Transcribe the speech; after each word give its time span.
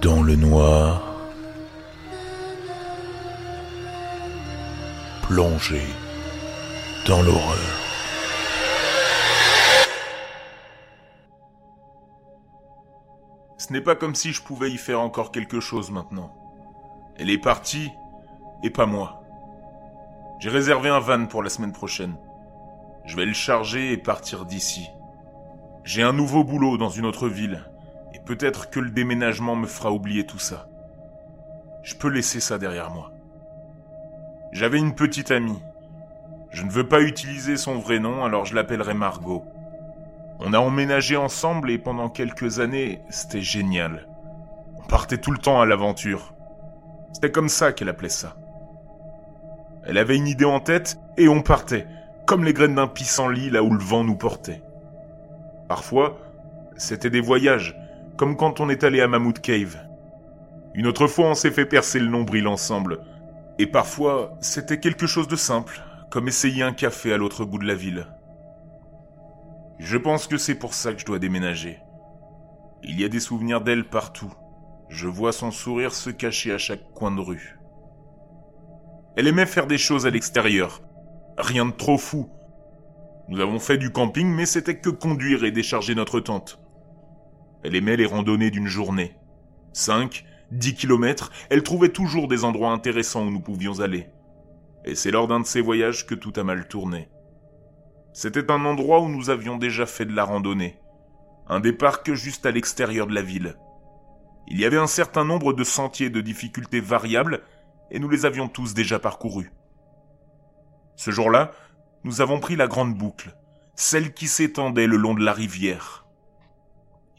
dans 0.00 0.22
le 0.22 0.34
noir, 0.34 1.02
plongé 5.22 5.82
dans 7.06 7.20
l'horreur. 7.22 7.58
Ce 13.58 13.72
n'est 13.72 13.82
pas 13.82 13.94
comme 13.94 14.14
si 14.14 14.32
je 14.32 14.42
pouvais 14.42 14.70
y 14.70 14.78
faire 14.78 15.00
encore 15.00 15.32
quelque 15.32 15.60
chose 15.60 15.90
maintenant. 15.90 16.32
Elle 17.16 17.28
est 17.28 17.38
partie, 17.38 17.90
et 18.62 18.70
pas 18.70 18.86
moi. 18.86 19.22
J'ai 20.38 20.48
réservé 20.48 20.88
un 20.88 21.00
van 21.00 21.26
pour 21.26 21.42
la 21.42 21.50
semaine 21.50 21.72
prochaine. 21.72 22.16
Je 23.04 23.16
vais 23.16 23.26
le 23.26 23.34
charger 23.34 23.92
et 23.92 23.98
partir 23.98 24.46
d'ici. 24.46 24.88
J'ai 25.84 26.02
un 26.02 26.14
nouveau 26.14 26.42
boulot 26.42 26.78
dans 26.78 26.88
une 26.88 27.04
autre 27.04 27.28
ville, 27.28 27.69
peut-être 28.30 28.70
que 28.70 28.78
le 28.78 28.90
déménagement 28.90 29.56
me 29.56 29.66
fera 29.66 29.90
oublier 29.90 30.24
tout 30.24 30.38
ça. 30.38 30.68
Je 31.82 31.96
peux 31.96 32.06
laisser 32.06 32.38
ça 32.38 32.58
derrière 32.58 32.92
moi. 32.92 33.10
J'avais 34.52 34.78
une 34.78 34.94
petite 34.94 35.32
amie. 35.32 35.58
Je 36.52 36.62
ne 36.62 36.70
veux 36.70 36.86
pas 36.86 37.00
utiliser 37.00 37.56
son 37.56 37.80
vrai 37.80 37.98
nom, 37.98 38.24
alors 38.24 38.44
je 38.44 38.54
l'appellerai 38.54 38.94
Margot. 38.94 39.44
On 40.38 40.52
a 40.52 40.60
emménagé 40.60 41.16
ensemble 41.16 41.72
et 41.72 41.78
pendant 41.78 42.08
quelques 42.08 42.60
années, 42.60 43.00
c'était 43.10 43.42
génial. 43.42 44.06
On 44.76 44.86
partait 44.86 45.18
tout 45.18 45.32
le 45.32 45.38
temps 45.38 45.60
à 45.60 45.66
l'aventure. 45.66 46.32
C'était 47.12 47.32
comme 47.32 47.48
ça 47.48 47.72
qu'elle 47.72 47.88
appelait 47.88 48.08
ça. 48.08 48.36
Elle 49.86 49.98
avait 49.98 50.16
une 50.16 50.28
idée 50.28 50.44
en 50.44 50.60
tête 50.60 51.00
et 51.16 51.28
on 51.28 51.42
partait, 51.42 51.88
comme 52.26 52.44
les 52.44 52.52
graines 52.52 52.76
d'un 52.76 52.86
pissenlit 52.86 53.50
là 53.50 53.64
où 53.64 53.72
le 53.72 53.82
vent 53.82 54.04
nous 54.04 54.16
portait. 54.16 54.62
Parfois, 55.66 56.16
c'était 56.76 57.10
des 57.10 57.20
voyages, 57.20 57.76
comme 58.20 58.36
quand 58.36 58.60
on 58.60 58.68
est 58.68 58.84
allé 58.84 59.00
à 59.00 59.08
Mammoth 59.08 59.40
Cave. 59.40 59.78
Une 60.74 60.86
autre 60.86 61.06
fois, 61.06 61.30
on 61.30 61.34
s'est 61.34 61.50
fait 61.50 61.64
percer 61.64 61.98
le 61.98 62.08
nombril 62.10 62.48
ensemble. 62.48 63.00
Et 63.58 63.66
parfois, 63.66 64.36
c'était 64.42 64.78
quelque 64.78 65.06
chose 65.06 65.26
de 65.26 65.36
simple, 65.36 65.80
comme 66.10 66.28
essayer 66.28 66.62
un 66.62 66.74
café 66.74 67.14
à 67.14 67.16
l'autre 67.16 67.46
bout 67.46 67.56
de 67.56 67.66
la 67.66 67.74
ville. 67.74 68.06
Je 69.78 69.96
pense 69.96 70.26
que 70.26 70.36
c'est 70.36 70.54
pour 70.54 70.74
ça 70.74 70.92
que 70.92 71.00
je 71.00 71.06
dois 71.06 71.18
déménager. 71.18 71.78
Il 72.82 73.00
y 73.00 73.06
a 73.06 73.08
des 73.08 73.20
souvenirs 73.20 73.62
d'elle 73.62 73.88
partout. 73.88 74.34
Je 74.90 75.08
vois 75.08 75.32
son 75.32 75.50
sourire 75.50 75.94
se 75.94 76.10
cacher 76.10 76.52
à 76.52 76.58
chaque 76.58 76.92
coin 76.92 77.12
de 77.12 77.22
rue. 77.22 77.58
Elle 79.16 79.28
aimait 79.28 79.46
faire 79.46 79.66
des 79.66 79.78
choses 79.78 80.06
à 80.06 80.10
l'extérieur. 80.10 80.82
Rien 81.38 81.64
de 81.64 81.72
trop 81.72 81.96
fou. 81.96 82.28
Nous 83.28 83.40
avons 83.40 83.60
fait 83.60 83.78
du 83.78 83.90
camping, 83.92 84.28
mais 84.28 84.44
c'était 84.44 84.76
que 84.76 84.90
conduire 84.90 85.42
et 85.42 85.52
décharger 85.52 85.94
notre 85.94 86.20
tente. 86.20 86.59
Elle 87.62 87.74
aimait 87.74 87.96
les 87.96 88.06
randonnées 88.06 88.50
d'une 88.50 88.66
journée. 88.66 89.16
5, 89.72 90.24
10 90.52 90.74
kilomètres, 90.74 91.30
elle 91.50 91.62
trouvait 91.62 91.90
toujours 91.90 92.28
des 92.28 92.44
endroits 92.44 92.72
intéressants 92.72 93.26
où 93.26 93.30
nous 93.30 93.40
pouvions 93.40 93.80
aller. 93.80 94.06
Et 94.84 94.94
c'est 94.94 95.10
lors 95.10 95.28
d'un 95.28 95.40
de 95.40 95.46
ces 95.46 95.60
voyages 95.60 96.06
que 96.06 96.14
tout 96.14 96.32
a 96.36 96.42
mal 96.42 96.68
tourné. 96.68 97.08
C'était 98.12 98.50
un 98.50 98.64
endroit 98.64 99.00
où 99.00 99.08
nous 99.08 99.30
avions 99.30 99.56
déjà 99.56 99.86
fait 99.86 100.06
de 100.06 100.14
la 100.14 100.24
randonnée. 100.24 100.78
Un 101.48 101.60
départ 101.60 102.02
que 102.02 102.14
juste 102.14 102.46
à 102.46 102.50
l'extérieur 102.50 103.06
de 103.06 103.14
la 103.14 103.22
ville. 103.22 103.56
Il 104.48 104.58
y 104.58 104.64
avait 104.64 104.78
un 104.78 104.86
certain 104.86 105.24
nombre 105.24 105.52
de 105.52 105.62
sentiers 105.62 106.10
de 106.10 106.20
difficultés 106.20 106.80
variables 106.80 107.42
et 107.90 107.98
nous 107.98 108.08
les 108.08 108.26
avions 108.26 108.48
tous 108.48 108.74
déjà 108.74 108.98
parcourus. 108.98 109.52
Ce 110.96 111.10
jour-là, 111.10 111.52
nous 112.04 112.20
avons 112.20 112.40
pris 112.40 112.56
la 112.56 112.66
grande 112.66 112.96
boucle, 112.96 113.36
celle 113.74 114.12
qui 114.12 114.26
s'étendait 114.26 114.86
le 114.86 114.96
long 114.96 115.14
de 115.14 115.24
la 115.24 115.32
rivière. 115.32 115.99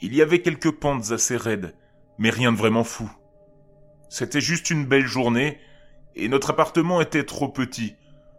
Il 0.04 0.16
y 0.16 0.24
avait 0.24 0.42
quelques 0.42 0.72
pentes 0.72 1.12
assez 1.12 1.38
raides, 1.38 1.76
mais 2.18 2.32
rien 2.32 2.52
de 2.52 2.58
vraiment 2.58 2.84
fou. 2.84 3.12
C'était 4.10 4.42
juste 4.42 4.72
une 4.72 4.86
belle 4.86 5.06
journée, 5.06 5.60
et 6.16 6.28
notre 6.28 6.50
appartement 6.50 7.02
était 7.02 7.24
trop 7.24 7.48
petit. 7.48 7.96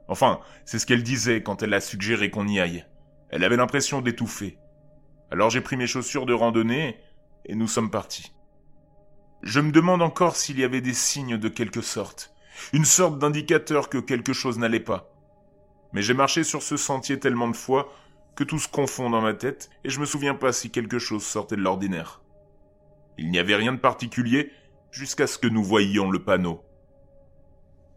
Enfin, 0.08 0.40
c'est 0.64 0.80
ce 0.80 0.86
qu'elle 0.86 1.04
disait 1.04 1.44
quand 1.44 1.62
elle 1.62 1.72
a 1.74 1.80
suggéré 1.80 2.30
qu'on 2.30 2.48
y 2.48 2.58
aille. 2.58 2.84
Elle 3.28 3.44
avait 3.44 3.56
l'impression 3.56 4.00
d'étouffer. 4.00 4.58
Alors 5.30 5.50
j'ai 5.50 5.60
pris 5.60 5.76
mes 5.76 5.86
chaussures 5.86 6.26
de 6.26 6.34
randonnée, 6.34 6.98
et 7.46 7.54
nous 7.54 7.68
sommes 7.68 7.90
partis. 7.90 8.32
Je 9.42 9.60
me 9.60 9.70
demande 9.70 10.02
encore 10.02 10.34
s'il 10.34 10.58
y 10.58 10.64
avait 10.64 10.80
des 10.80 10.92
signes 10.92 11.38
de 11.38 11.48
quelque 11.48 11.80
sorte, 11.80 12.34
une 12.72 12.84
sorte 12.84 13.20
d'indicateur 13.20 13.88
que 13.88 13.98
quelque 13.98 14.32
chose 14.32 14.58
n'allait 14.58 14.80
pas. 14.80 15.14
Mais 15.92 16.02
j'ai 16.02 16.14
marché 16.14 16.42
sur 16.42 16.62
ce 16.62 16.76
sentier 16.76 17.20
tellement 17.20 17.48
de 17.48 17.56
fois 17.56 17.88
que 18.34 18.44
tout 18.44 18.58
se 18.58 18.68
confond 18.68 19.10
dans 19.10 19.20
ma 19.20 19.34
tête 19.34 19.70
et 19.84 19.90
je 19.90 20.00
me 20.00 20.06
souviens 20.06 20.34
pas 20.34 20.52
si 20.52 20.70
quelque 20.70 20.98
chose 20.98 21.24
sortait 21.24 21.56
de 21.56 21.62
l'ordinaire. 21.62 22.22
Il 23.18 23.30
n'y 23.30 23.38
avait 23.38 23.56
rien 23.56 23.72
de 23.72 23.78
particulier 23.78 24.50
jusqu'à 24.90 25.26
ce 25.26 25.38
que 25.38 25.48
nous 25.48 25.62
voyions 25.62 26.10
le 26.10 26.22
panneau. 26.22 26.62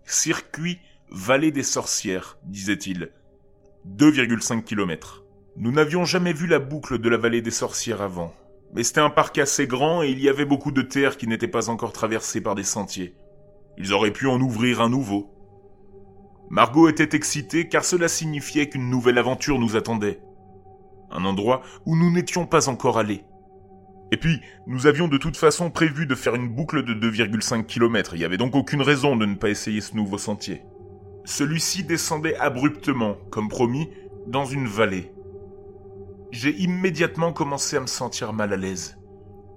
Circuit 0.04 0.80
Vallée 1.10 1.52
des 1.52 1.64
Sorcières, 1.64 2.38
disait-il. 2.44 3.12
2,5 3.88 4.64
km. 4.64 5.24
Nous 5.58 5.72
n'avions 5.72 6.04
jamais 6.04 6.34
vu 6.34 6.48
la 6.48 6.60
boucle 6.60 7.00
de 7.00 7.08
la 7.08 7.18
vallée 7.18 7.42
des 7.42 7.52
sorcières 7.52 8.02
avant. 8.02 8.34
Mais 8.74 8.84
c'était 8.84 9.00
un 9.00 9.10
parc 9.10 9.38
assez 9.38 9.68
grand 9.68 10.04
et 10.04 10.10
il 10.10 10.20
y 10.20 10.28
avait 10.28 10.46
beaucoup 10.46 10.72
de 10.72 10.82
terres 10.82 11.18
qui 11.18 11.28
n'étaient 11.28 11.48
pas 11.48 11.70
encore 11.70 11.94
traversées 11.94 12.42
par 12.42 12.56
des 12.56 12.64
sentiers. 12.64 13.16
Ils 13.78 13.94
auraient 13.94 14.12
pu 14.12 14.28
en 14.28 14.42
ouvrir 14.42 14.82
un 14.82 14.90
nouveau. 14.90 15.35
Margot 16.50 16.88
était 16.88 17.16
excitée 17.16 17.68
car 17.68 17.84
cela 17.84 18.08
signifiait 18.08 18.70
qu'une 18.70 18.90
nouvelle 18.90 19.18
aventure 19.18 19.60
nous 19.60 19.76
attendait. 19.76 20.22
Un 21.12 21.26
endroit 21.26 21.62
où 21.86 21.96
nous 21.96 22.12
n'étions 22.12 22.46
pas 22.46 22.70
encore 22.70 22.98
allés. 22.98 23.24
Et 24.12 24.18
puis, 24.18 24.42
nous 24.68 24.88
avions 24.88 25.08
de 25.08 25.18
toute 25.18 25.38
façon 25.38 25.72
prévu 25.72 26.06
de 26.06 26.16
faire 26.16 26.36
une 26.36 26.50
boucle 26.50 26.84
de 26.84 26.94
2,5 26.94 27.66
km, 27.66 28.14
il 28.14 28.20
n'y 28.20 28.26
avait 28.26 28.38
donc 28.38 28.56
aucune 28.56 28.82
raison 28.82 29.16
de 29.16 29.26
ne 29.26 29.36
pas 29.36 29.50
essayer 29.50 29.82
ce 29.82 29.96
nouveau 29.96 30.18
sentier. 30.18 30.62
Celui-ci 31.26 31.84
descendait 31.84 32.36
abruptement, 32.36 33.16
comme 33.32 33.50
promis, 33.50 33.90
dans 34.28 34.46
une 34.46 34.68
vallée 34.68 35.12
j'ai 36.36 36.54
immédiatement 36.58 37.32
commencé 37.32 37.78
à 37.78 37.80
me 37.80 37.88
sentir 37.88 38.34
mal 38.34 38.52
à 38.52 38.58
l'aise. 38.58 38.98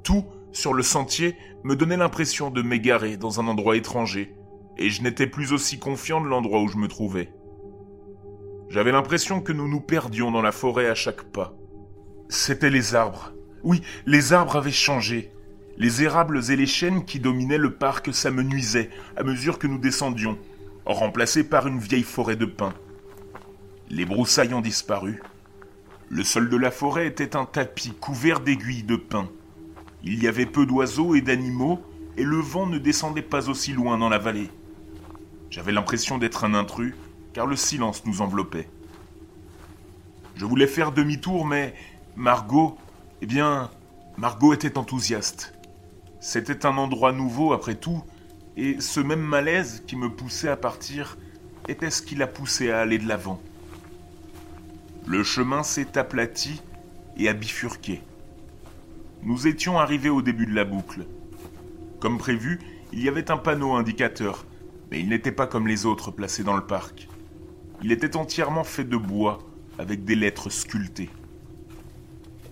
Tout, 0.04 0.24
sur 0.52 0.74
le 0.74 0.84
sentier, 0.84 1.36
me 1.64 1.74
donnait 1.74 1.96
l'impression 1.96 2.50
de 2.50 2.62
m'égarer 2.62 3.16
dans 3.16 3.40
un 3.40 3.48
endroit 3.48 3.76
étranger, 3.76 4.36
et 4.78 4.90
je 4.90 5.02
n'étais 5.02 5.26
plus 5.26 5.52
aussi 5.52 5.78
confiant 5.78 6.20
de 6.20 6.28
l'endroit 6.28 6.62
où 6.62 6.68
je 6.68 6.76
me 6.76 6.88
trouvais. 6.88 7.32
J'avais 8.68 8.92
l'impression 8.92 9.40
que 9.40 9.52
nous 9.52 9.68
nous 9.68 9.80
perdions 9.80 10.30
dans 10.30 10.42
la 10.42 10.52
forêt 10.52 10.88
à 10.88 10.94
chaque 10.94 11.24
pas. 11.24 11.56
C'étaient 12.28 12.70
les 12.70 12.94
arbres. 12.94 13.32
Oui, 13.62 13.82
les 14.06 14.32
arbres 14.32 14.56
avaient 14.56 14.70
changé. 14.70 15.32
Les 15.76 16.02
érables 16.02 16.40
et 16.50 16.56
les 16.56 16.66
chênes 16.66 17.04
qui 17.04 17.20
dominaient 17.20 17.58
le 17.58 17.74
parc 17.74 18.12
s'amenuisaient 18.12 18.90
à 19.16 19.22
mesure 19.22 19.58
que 19.58 19.66
nous 19.66 19.78
descendions, 19.78 20.38
remplacés 20.84 21.44
par 21.44 21.66
une 21.66 21.78
vieille 21.78 22.02
forêt 22.02 22.36
de 22.36 22.46
pins. 22.46 22.74
Les 23.88 24.04
broussailles 24.04 24.54
ont 24.54 24.60
disparu, 24.60 25.22
le 26.10 26.24
sol 26.24 26.48
de 26.48 26.56
la 26.56 26.70
forêt 26.70 27.06
était 27.06 27.36
un 27.36 27.44
tapis 27.44 27.92
couvert 27.92 28.40
d'aiguilles 28.40 28.82
de 28.82 28.96
pin. 28.96 29.28
Il 30.02 30.22
y 30.22 30.26
avait 30.26 30.46
peu 30.46 30.64
d'oiseaux 30.64 31.14
et 31.14 31.20
d'animaux, 31.20 31.82
et 32.16 32.24
le 32.24 32.38
vent 32.38 32.66
ne 32.66 32.78
descendait 32.78 33.20
pas 33.20 33.50
aussi 33.50 33.74
loin 33.74 33.98
dans 33.98 34.08
la 34.08 34.16
vallée. 34.16 34.48
J'avais 35.50 35.72
l'impression 35.72 36.18
d'être 36.18 36.44
un 36.44 36.54
intrus, 36.54 36.94
car 37.32 37.46
le 37.46 37.56
silence 37.56 38.04
nous 38.04 38.20
enveloppait. 38.20 38.68
Je 40.36 40.44
voulais 40.44 40.66
faire 40.66 40.92
demi-tour, 40.92 41.46
mais 41.46 41.74
Margot, 42.16 42.76
eh 43.22 43.26
bien, 43.26 43.70
Margot 44.16 44.52
était 44.52 44.78
enthousiaste. 44.78 45.54
C'était 46.20 46.66
un 46.66 46.76
endroit 46.76 47.12
nouveau 47.12 47.52
après 47.52 47.76
tout, 47.76 48.02
et 48.56 48.80
ce 48.80 49.00
même 49.00 49.20
malaise 49.20 49.82
qui 49.86 49.96
me 49.96 50.10
poussait 50.10 50.48
à 50.48 50.56
partir 50.56 51.16
était 51.68 51.90
ce 51.90 52.02
qui 52.02 52.14
la 52.14 52.26
poussait 52.26 52.70
à 52.70 52.80
aller 52.80 52.98
de 52.98 53.06
l'avant. 53.06 53.40
Le 55.06 55.22
chemin 55.22 55.62
s'est 55.62 55.96
aplati 55.96 56.60
et 57.16 57.28
a 57.28 57.32
bifurqué. 57.32 58.02
Nous 59.22 59.46
étions 59.46 59.78
arrivés 59.78 60.10
au 60.10 60.22
début 60.22 60.46
de 60.46 60.54
la 60.54 60.64
boucle. 60.64 61.06
Comme 62.00 62.18
prévu, 62.18 62.60
il 62.92 63.02
y 63.02 63.08
avait 63.08 63.30
un 63.30 63.36
panneau 63.36 63.74
indicateur, 63.74 64.44
mais 64.90 65.00
il 65.00 65.08
n'était 65.08 65.32
pas 65.32 65.46
comme 65.46 65.66
les 65.66 65.86
autres 65.86 66.10
placés 66.10 66.44
dans 66.44 66.56
le 66.56 66.66
parc. 66.66 67.08
Il 67.82 67.92
était 67.92 68.16
entièrement 68.16 68.64
fait 68.64 68.84
de 68.84 68.96
bois, 68.96 69.38
avec 69.78 70.04
des 70.04 70.16
lettres 70.16 70.50
sculptées. 70.50 71.10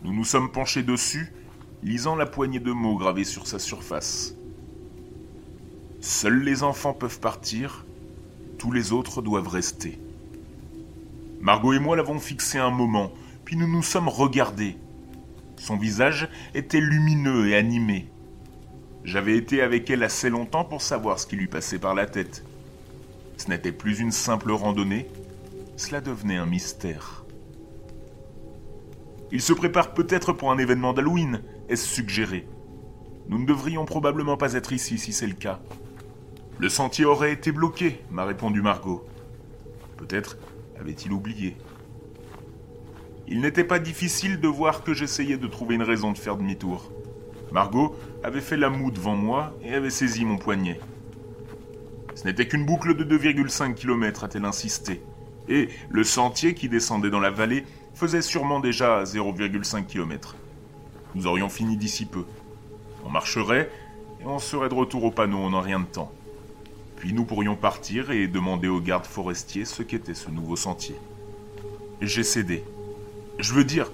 Nous 0.04 0.12
nous 0.12 0.24
sommes 0.24 0.52
penchés 0.52 0.82
dessus, 0.82 1.32
lisant 1.82 2.14
la 2.14 2.26
poignée 2.26 2.60
de 2.60 2.72
mots 2.72 2.96
gravés 2.96 3.24
sur 3.24 3.46
sa 3.46 3.58
surface. 3.58 4.34
Seuls 6.00 6.42
les 6.42 6.62
enfants 6.62 6.92
peuvent 6.92 7.18
partir, 7.18 7.84
tous 8.58 8.70
les 8.70 8.92
autres 8.92 9.22
doivent 9.22 9.48
rester. 9.48 9.98
Margot 11.40 11.72
et 11.72 11.78
moi 11.78 11.96
l'avons 11.96 12.20
fixé 12.20 12.58
un 12.58 12.70
moment, 12.70 13.12
puis 13.44 13.56
nous 13.56 13.68
nous 13.68 13.82
sommes 13.82 14.08
regardés. 14.08 14.76
Son 15.56 15.76
visage 15.76 16.28
était 16.54 16.80
lumineux 16.80 17.48
et 17.48 17.56
animé. 17.56 18.08
J'avais 19.06 19.36
été 19.36 19.62
avec 19.62 19.88
elle 19.88 20.02
assez 20.02 20.28
longtemps 20.28 20.64
pour 20.64 20.82
savoir 20.82 21.20
ce 21.20 21.28
qui 21.28 21.36
lui 21.36 21.46
passait 21.46 21.78
par 21.78 21.94
la 21.94 22.06
tête. 22.06 22.42
Ce 23.36 23.48
n'était 23.48 23.70
plus 23.70 24.00
une 24.00 24.10
simple 24.10 24.50
randonnée, 24.50 25.06
cela 25.76 26.00
devenait 26.00 26.38
un 26.38 26.44
mystère. 26.44 27.24
Il 29.30 29.40
se 29.40 29.52
prépare 29.52 29.94
peut-être 29.94 30.32
pour 30.32 30.50
un 30.50 30.58
événement 30.58 30.92
d'Halloween, 30.92 31.40
est-ce 31.68 31.86
suggéré? 31.86 32.48
Nous 33.28 33.38
ne 33.38 33.46
devrions 33.46 33.84
probablement 33.84 34.36
pas 34.36 34.54
être 34.54 34.72
ici 34.72 34.98
si 34.98 35.12
c'est 35.12 35.28
le 35.28 35.34
cas. 35.34 35.60
Le 36.58 36.68
sentier 36.68 37.04
aurait 37.04 37.32
été 37.32 37.52
bloqué, 37.52 38.00
m'a 38.10 38.24
répondu 38.24 38.60
Margot. 38.60 39.06
Peut-être 39.98 40.36
avait-il 40.80 41.12
oublié. 41.12 41.56
Il 43.28 43.40
n'était 43.40 43.62
pas 43.62 43.78
difficile 43.78 44.40
de 44.40 44.48
voir 44.48 44.82
que 44.82 44.94
j'essayais 44.94 45.36
de 45.36 45.46
trouver 45.46 45.76
une 45.76 45.84
raison 45.84 46.10
de 46.10 46.18
faire 46.18 46.36
demi-tour. 46.36 46.90
Margot 47.52 47.94
avait 48.26 48.40
fait 48.40 48.56
la 48.56 48.70
moue 48.70 48.90
devant 48.90 49.14
moi 49.14 49.54
et 49.62 49.72
avait 49.72 49.88
saisi 49.88 50.24
mon 50.24 50.36
poignet. 50.36 50.80
Ce 52.16 52.24
n'était 52.24 52.48
qu'une 52.48 52.66
boucle 52.66 52.96
de 52.96 53.04
2,5 53.04 53.74
km, 53.74 54.24
a-t-elle 54.24 54.44
insisté. 54.44 55.00
Et 55.48 55.68
le 55.88 56.02
sentier 56.02 56.52
qui 56.52 56.68
descendait 56.68 57.10
dans 57.10 57.20
la 57.20 57.30
vallée 57.30 57.64
faisait 57.94 58.22
sûrement 58.22 58.58
déjà 58.58 59.04
0,5 59.04 59.86
km. 59.86 60.34
Nous 61.14 61.28
aurions 61.28 61.48
fini 61.48 61.76
d'ici 61.76 62.04
peu. 62.04 62.24
On 63.04 63.10
marcherait 63.10 63.70
et 64.20 64.26
on 64.26 64.40
serait 64.40 64.70
de 64.70 64.74
retour 64.74 65.04
au 65.04 65.12
panneau 65.12 65.38
en 65.38 65.54
un 65.54 65.60
rien 65.60 65.78
de 65.78 65.84
temps. 65.84 66.10
Puis 66.96 67.12
nous 67.12 67.26
pourrions 67.26 67.54
partir 67.54 68.10
et 68.10 68.26
demander 68.26 68.66
aux 68.66 68.80
gardes 68.80 69.06
forestiers 69.06 69.64
ce 69.64 69.84
qu'était 69.84 70.14
ce 70.14 70.32
nouveau 70.32 70.56
sentier. 70.56 70.96
J'ai 72.00 72.24
cédé. 72.24 72.64
Je 73.38 73.54
veux 73.54 73.64
dire, 73.64 73.92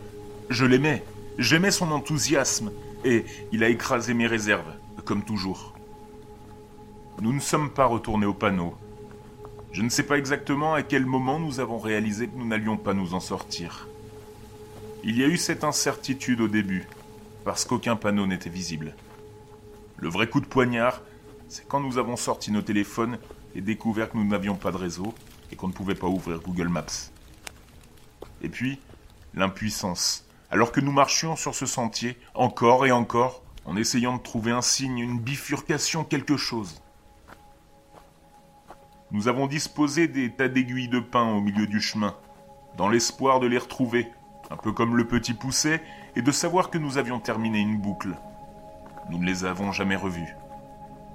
je 0.48 0.64
l'aimais. 0.64 1.04
J'aimais 1.36 1.70
son 1.70 1.90
enthousiasme 1.92 2.72
et 3.04 3.24
il 3.52 3.64
a 3.64 3.68
écrasé 3.68 4.14
mes 4.14 4.26
réserves, 4.26 4.74
comme 5.04 5.24
toujours. 5.24 5.74
Nous 7.20 7.32
ne 7.32 7.40
sommes 7.40 7.70
pas 7.70 7.86
retournés 7.86 8.26
au 8.26 8.34
panneau. 8.34 8.74
Je 9.72 9.82
ne 9.82 9.88
sais 9.88 10.02
pas 10.02 10.18
exactement 10.18 10.74
à 10.74 10.82
quel 10.82 11.06
moment 11.06 11.38
nous 11.38 11.60
avons 11.60 11.78
réalisé 11.78 12.28
que 12.28 12.36
nous 12.36 12.46
n'allions 12.46 12.76
pas 12.76 12.94
nous 12.94 13.14
en 13.14 13.20
sortir. 13.20 13.88
Il 15.04 15.18
y 15.18 15.24
a 15.24 15.28
eu 15.28 15.36
cette 15.36 15.64
incertitude 15.64 16.40
au 16.40 16.48
début, 16.48 16.86
parce 17.44 17.64
qu'aucun 17.64 17.96
panneau 17.96 18.26
n'était 18.26 18.50
visible. 18.50 18.94
Le 19.96 20.08
vrai 20.08 20.28
coup 20.28 20.40
de 20.40 20.46
poignard, 20.46 21.00
c'est 21.48 21.66
quand 21.66 21.80
nous 21.80 21.98
avons 21.98 22.16
sorti 22.16 22.50
nos 22.50 22.62
téléphones 22.62 23.18
et 23.54 23.60
découvert 23.60 24.10
que 24.10 24.16
nous 24.16 24.26
n'avions 24.26 24.56
pas 24.56 24.72
de 24.72 24.76
réseau 24.76 25.14
et 25.50 25.56
qu'on 25.56 25.68
ne 25.68 25.72
pouvait 25.72 25.94
pas 25.94 26.06
ouvrir 26.06 26.40
Google 26.40 26.68
Maps. 26.68 27.10
Et 28.42 28.48
puis, 28.48 28.78
l'impuissance. 29.34 30.24
Alors 30.52 30.70
que 30.70 30.80
nous 30.80 30.92
marchions 30.92 31.34
sur 31.34 31.54
ce 31.54 31.64
sentier, 31.64 32.18
encore 32.34 32.84
et 32.84 32.92
encore, 32.92 33.42
en 33.64 33.74
essayant 33.74 34.18
de 34.18 34.22
trouver 34.22 34.50
un 34.50 34.60
signe, 34.60 34.98
une 34.98 35.18
bifurcation, 35.18 36.04
quelque 36.04 36.36
chose. 36.36 36.82
Nous 39.12 39.28
avons 39.28 39.46
disposé 39.46 40.08
des 40.08 40.30
tas 40.30 40.48
d'aiguilles 40.48 40.88
de 40.88 41.00
pin 41.00 41.24
au 41.32 41.40
milieu 41.40 41.66
du 41.66 41.80
chemin, 41.80 42.14
dans 42.76 42.90
l'espoir 42.90 43.40
de 43.40 43.46
les 43.46 43.56
retrouver, 43.56 44.12
un 44.50 44.58
peu 44.58 44.72
comme 44.72 44.94
le 44.94 45.08
petit 45.08 45.32
pousset, 45.32 45.82
et 46.16 46.22
de 46.22 46.30
savoir 46.30 46.68
que 46.68 46.76
nous 46.76 46.98
avions 46.98 47.18
terminé 47.18 47.58
une 47.58 47.80
boucle. 47.80 48.14
Nous 49.08 49.16
ne 49.16 49.24
les 49.24 49.46
avons 49.46 49.72
jamais 49.72 49.96
revus. 49.96 50.36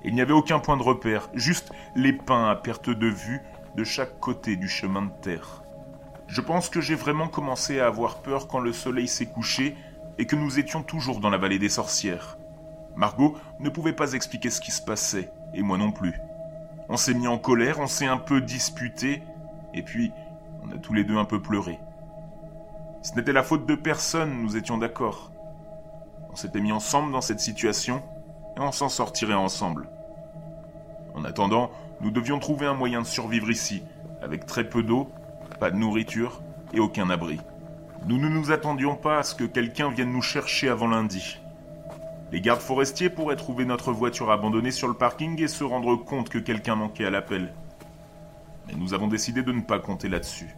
Il 0.03 0.15
n'y 0.15 0.21
avait 0.21 0.33
aucun 0.33 0.57
point 0.57 0.77
de 0.77 0.83
repère, 0.83 1.29
juste 1.35 1.71
les 1.95 2.13
pins 2.13 2.49
à 2.49 2.55
perte 2.55 2.89
de 2.89 3.07
vue 3.07 3.41
de 3.75 3.83
chaque 3.83 4.19
côté 4.19 4.55
du 4.55 4.67
chemin 4.67 5.03
de 5.03 5.21
terre. 5.21 5.61
Je 6.27 6.41
pense 6.41 6.69
que 6.69 6.81
j'ai 6.81 6.95
vraiment 6.95 7.29
commencé 7.29 7.79
à 7.79 7.87
avoir 7.87 8.21
peur 8.21 8.47
quand 8.47 8.59
le 8.59 8.73
soleil 8.73 9.07
s'est 9.07 9.27
couché 9.27 9.75
et 10.17 10.25
que 10.25 10.35
nous 10.35 10.59
étions 10.59 10.83
toujours 10.83 11.19
dans 11.19 11.29
la 11.29 11.37
vallée 11.37 11.59
des 11.59 11.69
sorcières. 11.69 12.37
Margot 12.95 13.37
ne 13.59 13.69
pouvait 13.69 13.93
pas 13.93 14.13
expliquer 14.13 14.49
ce 14.49 14.59
qui 14.59 14.71
se 14.71 14.81
passait, 14.81 15.31
et 15.53 15.61
moi 15.61 15.77
non 15.77 15.91
plus. 15.91 16.19
On 16.89 16.97
s'est 16.97 17.13
mis 17.13 17.27
en 17.27 17.37
colère, 17.37 17.79
on 17.79 17.87
s'est 17.87 18.07
un 18.07 18.17
peu 18.17 18.41
disputé, 18.41 19.23
et 19.73 19.83
puis 19.83 20.11
on 20.63 20.71
a 20.75 20.77
tous 20.77 20.93
les 20.93 21.03
deux 21.03 21.17
un 21.17 21.25
peu 21.25 21.41
pleuré. 21.41 21.79
Ce 23.03 23.13
n'était 23.15 23.33
la 23.33 23.43
faute 23.43 23.65
de 23.65 23.75
personne, 23.75 24.41
nous 24.41 24.57
étions 24.57 24.77
d'accord. 24.77 25.31
On 26.29 26.35
s'était 26.35 26.59
mis 26.59 26.71
ensemble 26.71 27.11
dans 27.11 27.21
cette 27.21 27.39
situation, 27.39 28.01
et 28.57 28.59
on 28.59 28.71
s'en 28.71 28.89
sortirait 28.89 29.33
ensemble. 29.33 29.87
En 31.13 31.23
attendant, 31.23 31.71
nous 32.01 32.11
devions 32.11 32.39
trouver 32.39 32.65
un 32.65 32.73
moyen 32.73 33.01
de 33.01 33.07
survivre 33.07 33.49
ici, 33.49 33.83
avec 34.21 34.45
très 34.45 34.67
peu 34.67 34.83
d'eau 34.83 35.09
pas 35.59 35.71
de 35.71 35.77
nourriture 35.77 36.41
et 36.73 36.79
aucun 36.79 37.09
abri. 37.09 37.39
Nous 38.05 38.17
ne 38.17 38.29
nous 38.29 38.51
attendions 38.51 38.95
pas 38.95 39.19
à 39.19 39.23
ce 39.23 39.35
que 39.35 39.43
quelqu'un 39.43 39.91
vienne 39.91 40.11
nous 40.11 40.21
chercher 40.21 40.69
avant 40.69 40.87
lundi. 40.87 41.39
Les 42.31 42.41
gardes 42.41 42.61
forestiers 42.61 43.09
pourraient 43.09 43.35
trouver 43.35 43.65
notre 43.65 43.91
voiture 43.91 44.31
abandonnée 44.31 44.71
sur 44.71 44.87
le 44.87 44.93
parking 44.93 45.41
et 45.41 45.47
se 45.47 45.63
rendre 45.63 45.95
compte 45.95 46.29
que 46.29 46.37
quelqu'un 46.37 46.75
manquait 46.75 47.05
à 47.05 47.09
l'appel. 47.09 47.53
Mais 48.67 48.73
nous 48.75 48.93
avons 48.93 49.07
décidé 49.07 49.43
de 49.43 49.51
ne 49.51 49.61
pas 49.61 49.79
compter 49.79 50.09
là-dessus. 50.09 50.55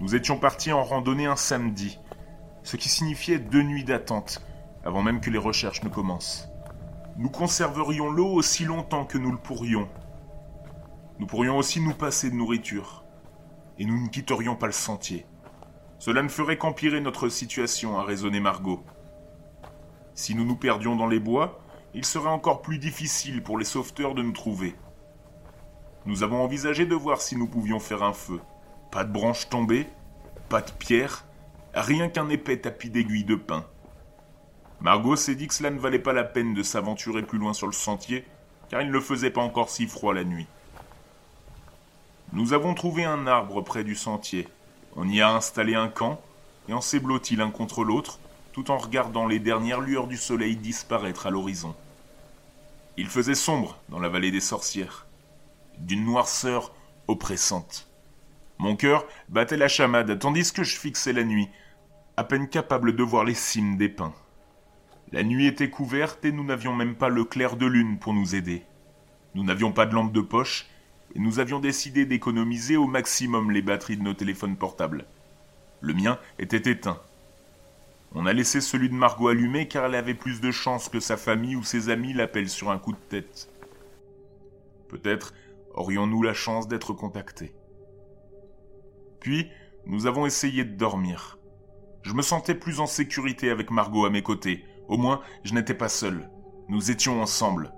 Nous 0.00 0.14
étions 0.14 0.38
partis 0.38 0.72
en 0.72 0.84
randonnée 0.84 1.26
un 1.26 1.36
samedi, 1.36 1.98
ce 2.62 2.76
qui 2.76 2.88
signifiait 2.88 3.38
deux 3.38 3.62
nuits 3.62 3.84
d'attente, 3.84 4.42
avant 4.84 5.02
même 5.02 5.20
que 5.20 5.30
les 5.30 5.38
recherches 5.38 5.82
ne 5.82 5.88
commencent. 5.88 6.48
Nous 7.16 7.30
conserverions 7.30 8.10
l'eau 8.10 8.28
aussi 8.28 8.64
longtemps 8.64 9.04
que 9.04 9.18
nous 9.18 9.32
le 9.32 9.38
pourrions, 9.38 9.88
nous 11.18 11.26
pourrions 11.26 11.56
aussi 11.56 11.80
nous 11.80 11.94
passer 11.94 12.30
de 12.30 12.34
nourriture. 12.34 13.04
Et 13.78 13.84
nous 13.84 14.02
ne 14.02 14.08
quitterions 14.08 14.56
pas 14.56 14.66
le 14.66 14.72
sentier. 14.72 15.26
Cela 15.98 16.22
ne 16.22 16.28
ferait 16.28 16.58
qu'empirer 16.58 17.00
notre 17.00 17.28
situation, 17.28 17.98
a 17.98 18.04
raisonné 18.04 18.40
Margot. 18.40 18.84
Si 20.14 20.34
nous 20.34 20.44
nous 20.44 20.56
perdions 20.56 20.96
dans 20.96 21.06
les 21.06 21.20
bois, 21.20 21.60
il 21.94 22.04
serait 22.04 22.28
encore 22.28 22.60
plus 22.60 22.78
difficile 22.78 23.42
pour 23.42 23.58
les 23.58 23.64
sauveteurs 23.64 24.14
de 24.14 24.22
nous 24.22 24.32
trouver. 24.32 24.74
Nous 26.04 26.22
avons 26.22 26.42
envisagé 26.42 26.86
de 26.86 26.94
voir 26.94 27.20
si 27.20 27.36
nous 27.36 27.46
pouvions 27.46 27.80
faire 27.80 28.02
un 28.02 28.12
feu. 28.12 28.40
Pas 28.90 29.04
de 29.04 29.12
branches 29.12 29.48
tombées, 29.48 29.88
pas 30.48 30.60
de 30.60 30.70
pierres, 30.70 31.24
rien 31.74 32.08
qu'un 32.08 32.28
épais 32.28 32.58
tapis 32.58 32.90
d'aiguilles 32.90 33.24
de 33.24 33.34
pin. 33.34 33.64
Margot 34.80 35.16
s'est 35.16 35.34
dit 35.34 35.48
que 35.48 35.54
cela 35.54 35.70
ne 35.70 35.78
valait 35.78 35.98
pas 35.98 36.12
la 36.12 36.24
peine 36.24 36.54
de 36.54 36.62
s'aventurer 36.62 37.22
plus 37.22 37.38
loin 37.38 37.54
sur 37.54 37.66
le 37.66 37.72
sentier, 37.72 38.24
car 38.68 38.82
il 38.82 38.90
ne 38.90 39.00
faisait 39.00 39.30
pas 39.30 39.40
encore 39.40 39.70
si 39.70 39.86
froid 39.86 40.12
la 40.12 40.24
nuit. 40.24 40.46
Nous 42.36 42.52
avons 42.52 42.74
trouvé 42.74 43.02
un 43.02 43.26
arbre 43.26 43.62
près 43.62 43.82
du 43.82 43.94
sentier. 43.94 44.46
On 44.94 45.08
y 45.08 45.22
a 45.22 45.32
installé 45.32 45.74
un 45.74 45.88
camp, 45.88 46.20
et 46.68 46.74
on 46.74 46.82
s'est 46.82 47.00
blotti 47.00 47.34
l'un 47.34 47.50
contre 47.50 47.82
l'autre, 47.82 48.18
tout 48.52 48.70
en 48.70 48.76
regardant 48.76 49.26
les 49.26 49.38
dernières 49.38 49.80
lueurs 49.80 50.06
du 50.06 50.18
soleil 50.18 50.54
disparaître 50.54 51.26
à 51.26 51.30
l'horizon. 51.30 51.74
Il 52.98 53.06
faisait 53.06 53.34
sombre 53.34 53.78
dans 53.88 54.00
la 54.00 54.10
vallée 54.10 54.30
des 54.30 54.42
sorcières, 54.42 55.06
d'une 55.78 56.04
noirceur 56.04 56.74
oppressante. 57.08 57.88
Mon 58.58 58.76
cœur 58.76 59.06
battait 59.30 59.56
la 59.56 59.68
chamade 59.68 60.18
tandis 60.18 60.52
que 60.52 60.62
je 60.62 60.76
fixais 60.76 61.14
la 61.14 61.24
nuit, 61.24 61.48
à 62.18 62.24
peine 62.24 62.50
capable 62.50 62.94
de 62.94 63.02
voir 63.02 63.24
les 63.24 63.32
cimes 63.32 63.78
des 63.78 63.88
pins. 63.88 64.12
La 65.10 65.22
nuit 65.22 65.46
était 65.46 65.70
couverte 65.70 66.22
et 66.26 66.32
nous 66.32 66.44
n'avions 66.44 66.74
même 66.74 66.96
pas 66.96 67.08
le 67.08 67.24
clair 67.24 67.56
de 67.56 67.64
lune 67.64 67.98
pour 67.98 68.12
nous 68.12 68.34
aider. 68.34 68.62
Nous 69.34 69.42
n'avions 69.42 69.72
pas 69.72 69.86
de 69.86 69.94
lampe 69.94 70.12
de 70.12 70.20
poche 70.20 70.66
et 71.14 71.18
nous 71.18 71.38
avions 71.38 71.60
décidé 71.60 72.04
d'économiser 72.04 72.76
au 72.76 72.86
maximum 72.86 73.50
les 73.50 73.62
batteries 73.62 73.96
de 73.96 74.02
nos 74.02 74.14
téléphones 74.14 74.56
portables. 74.56 75.06
Le 75.80 75.94
mien 75.94 76.18
était 76.38 76.70
éteint. 76.70 77.00
On 78.14 78.26
a 78.26 78.32
laissé 78.32 78.60
celui 78.60 78.88
de 78.88 78.94
Margot 78.94 79.28
allumé 79.28 79.68
car 79.68 79.84
elle 79.84 79.94
avait 79.94 80.14
plus 80.14 80.40
de 80.40 80.50
chances 80.50 80.88
que 80.88 81.00
sa 81.00 81.16
famille 81.16 81.56
ou 81.56 81.62
ses 81.62 81.90
amis 81.90 82.12
l'appellent 82.12 82.48
sur 82.48 82.70
un 82.70 82.78
coup 82.78 82.92
de 82.92 83.08
tête. 83.08 83.48
Peut-être 84.88 85.34
aurions-nous 85.74 86.22
la 86.22 86.34
chance 86.34 86.68
d'être 86.68 86.92
contactés. 86.92 87.52
Puis, 89.20 89.50
nous 89.84 90.06
avons 90.06 90.26
essayé 90.26 90.64
de 90.64 90.76
dormir. 90.76 91.38
Je 92.02 92.12
me 92.12 92.22
sentais 92.22 92.54
plus 92.54 92.80
en 92.80 92.86
sécurité 92.86 93.50
avec 93.50 93.70
Margot 93.70 94.06
à 94.06 94.10
mes 94.10 94.22
côtés. 94.22 94.64
Au 94.88 94.96
moins, 94.96 95.20
je 95.44 95.54
n'étais 95.54 95.74
pas 95.74 95.88
seul. 95.88 96.30
Nous 96.68 96.90
étions 96.90 97.20
ensemble. 97.20 97.72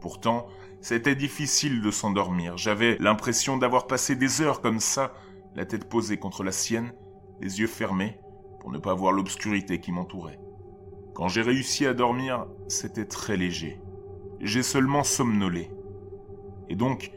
Pourtant, 0.00 0.48
c'était 0.80 1.16
difficile 1.16 1.80
de 1.82 1.90
s'endormir. 1.90 2.56
J'avais 2.56 2.96
l'impression 3.00 3.56
d'avoir 3.56 3.86
passé 3.86 4.16
des 4.16 4.40
heures 4.40 4.60
comme 4.60 4.80
ça, 4.80 5.12
la 5.54 5.64
tête 5.64 5.88
posée 5.88 6.18
contre 6.18 6.44
la 6.44 6.52
sienne, 6.52 6.92
les 7.40 7.60
yeux 7.60 7.66
fermés, 7.66 8.18
pour 8.60 8.70
ne 8.70 8.78
pas 8.78 8.94
voir 8.94 9.12
l'obscurité 9.12 9.80
qui 9.80 9.92
m'entourait. 9.92 10.40
Quand 11.14 11.28
j'ai 11.28 11.42
réussi 11.42 11.86
à 11.86 11.94
dormir, 11.94 12.46
c'était 12.68 13.06
très 13.06 13.36
léger. 13.36 13.80
J'ai 14.40 14.62
seulement 14.62 15.02
somnolé. 15.02 15.70
Et 16.68 16.76
donc, 16.76 17.10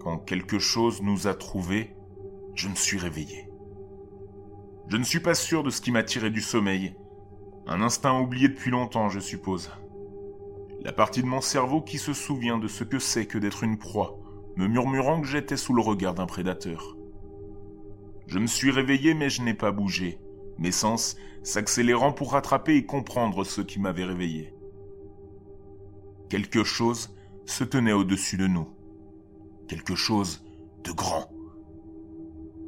quand 0.00 0.18
quelque 0.18 0.58
chose 0.58 1.02
nous 1.02 1.26
a 1.26 1.34
trouvés, 1.34 1.96
je 2.54 2.68
me 2.68 2.74
suis 2.74 2.98
réveillé. 2.98 3.48
Je 4.88 4.96
ne 4.96 5.04
suis 5.04 5.20
pas 5.20 5.34
sûr 5.34 5.62
de 5.62 5.70
ce 5.70 5.80
qui 5.80 5.92
m'a 5.92 6.02
tiré 6.02 6.30
du 6.30 6.40
sommeil. 6.40 6.94
Un 7.66 7.82
instinct 7.82 8.18
oublié 8.18 8.48
depuis 8.48 8.70
longtemps, 8.70 9.08
je 9.08 9.20
suppose. 9.20 9.70
La 10.80 10.92
partie 10.92 11.22
de 11.22 11.26
mon 11.26 11.40
cerveau 11.40 11.80
qui 11.80 11.98
se 11.98 12.12
souvient 12.12 12.56
de 12.56 12.68
ce 12.68 12.84
que 12.84 13.00
c'est 13.00 13.26
que 13.26 13.38
d'être 13.38 13.64
une 13.64 13.78
proie, 13.78 14.16
me 14.56 14.68
murmurant 14.68 15.20
que 15.20 15.26
j'étais 15.26 15.56
sous 15.56 15.74
le 15.74 15.82
regard 15.82 16.14
d'un 16.14 16.26
prédateur. 16.26 16.96
Je 18.28 18.38
me 18.38 18.46
suis 18.46 18.70
réveillé 18.70 19.14
mais 19.14 19.28
je 19.28 19.42
n'ai 19.42 19.54
pas 19.54 19.72
bougé, 19.72 20.20
mes 20.56 20.70
sens 20.70 21.16
s'accélérant 21.42 22.12
pour 22.12 22.32
rattraper 22.32 22.76
et 22.76 22.86
comprendre 22.86 23.42
ce 23.42 23.60
qui 23.60 23.80
m'avait 23.80 24.04
réveillé. 24.04 24.54
Quelque 26.28 26.62
chose 26.62 27.16
se 27.44 27.64
tenait 27.64 27.92
au-dessus 27.92 28.36
de 28.36 28.46
nous. 28.46 28.68
Quelque 29.66 29.96
chose 29.96 30.44
de 30.84 30.92
grand. 30.92 31.28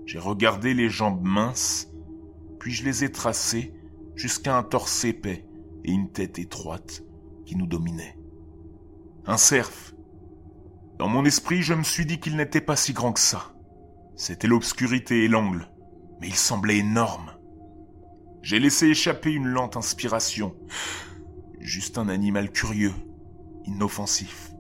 J'ai 0.07 0.19
regardé 0.19 0.75
les 0.75 0.89
jambes 0.89 1.23
minces, 1.23 1.93
puis 2.59 2.73
je 2.73 2.85
les 2.85 3.05
ai 3.05 3.13
tracées 3.13 3.73
jusqu'à 4.17 4.57
un 4.57 4.63
torse 4.65 5.05
épais, 5.05 5.47
et 5.85 5.93
une 5.93 6.11
tête 6.11 6.39
étroite 6.39 7.05
nous 7.57 7.67
dominait. 7.67 8.17
Un 9.27 9.37
cerf. 9.37 9.95
Dans 10.99 11.09
mon 11.09 11.25
esprit, 11.25 11.63
je 11.63 11.75
me 11.75 11.83
suis 11.83 12.07
dit 12.07 12.21
qu'il 12.21 12.37
n'était 12.37 12.61
pas 12.61 12.77
si 12.77 12.93
grand 12.93 13.13
que 13.13 13.21
ça. 13.21 13.53
C'était 14.17 14.49
l'obscurité 14.49 15.25
et 15.25 15.29
l'angle, 15.29 15.71
mais 16.21 16.29
il 16.29 16.35
semblait 16.35 16.79
énorme. 16.79 17.33
J'ai 18.43 18.59
laissé 18.59 18.87
échapper 18.87 19.33
une 19.33 19.49
lente 19.49 19.77
inspiration. 19.77 20.55
Juste 21.59 21.99
un 21.99 22.09
animal 22.09 22.51
curieux, 22.51 22.93
inoffensif. 23.65 24.53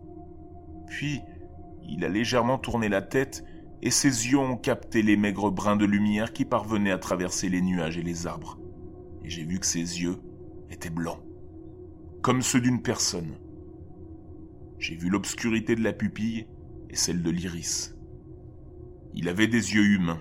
Puis, 0.86 1.20
il 1.88 2.04
a 2.04 2.08
légèrement 2.08 2.58
tourné 2.58 2.88
la 2.88 3.02
tête 3.02 3.44
et 3.82 3.90
ses 3.90 4.28
yeux 4.28 4.38
ont 4.38 4.56
capté 4.56 5.02
les 5.02 5.16
maigres 5.16 5.50
brins 5.50 5.76
de 5.76 5.86
lumière 5.86 6.32
qui 6.32 6.44
parvenaient 6.44 6.90
à 6.90 6.98
traverser 6.98 7.48
les 7.48 7.62
nuages 7.62 7.96
et 7.96 8.02
les 8.02 8.26
arbres. 8.26 8.58
Et 9.24 9.30
j'ai 9.30 9.44
vu 9.44 9.58
que 9.58 9.66
ses 9.66 9.78
yeux 9.78 10.20
étaient 10.70 10.90
blancs, 10.90 11.22
comme 12.22 12.42
ceux 12.42 12.60
d'une 12.60 12.82
personne. 12.82 13.38
J'ai 14.78 14.94
vu 14.94 15.08
l'obscurité 15.08 15.74
de 15.74 15.82
la 15.82 15.92
pupille 15.92 16.46
et 16.90 16.96
celle 16.96 17.22
de 17.22 17.30
l'iris. 17.30 17.94
Il 19.14 19.28
avait 19.28 19.46
des 19.46 19.74
yeux 19.74 19.84
humains. 19.84 20.20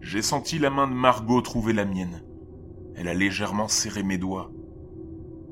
J'ai 0.00 0.22
senti 0.22 0.58
la 0.58 0.70
main 0.70 0.86
de 0.86 0.92
Margot 0.92 1.40
trouver 1.40 1.72
la 1.72 1.84
mienne. 1.84 2.22
Elle 2.94 3.08
a 3.08 3.14
légèrement 3.14 3.68
serré 3.68 4.02
mes 4.02 4.18
doigts. 4.18 4.52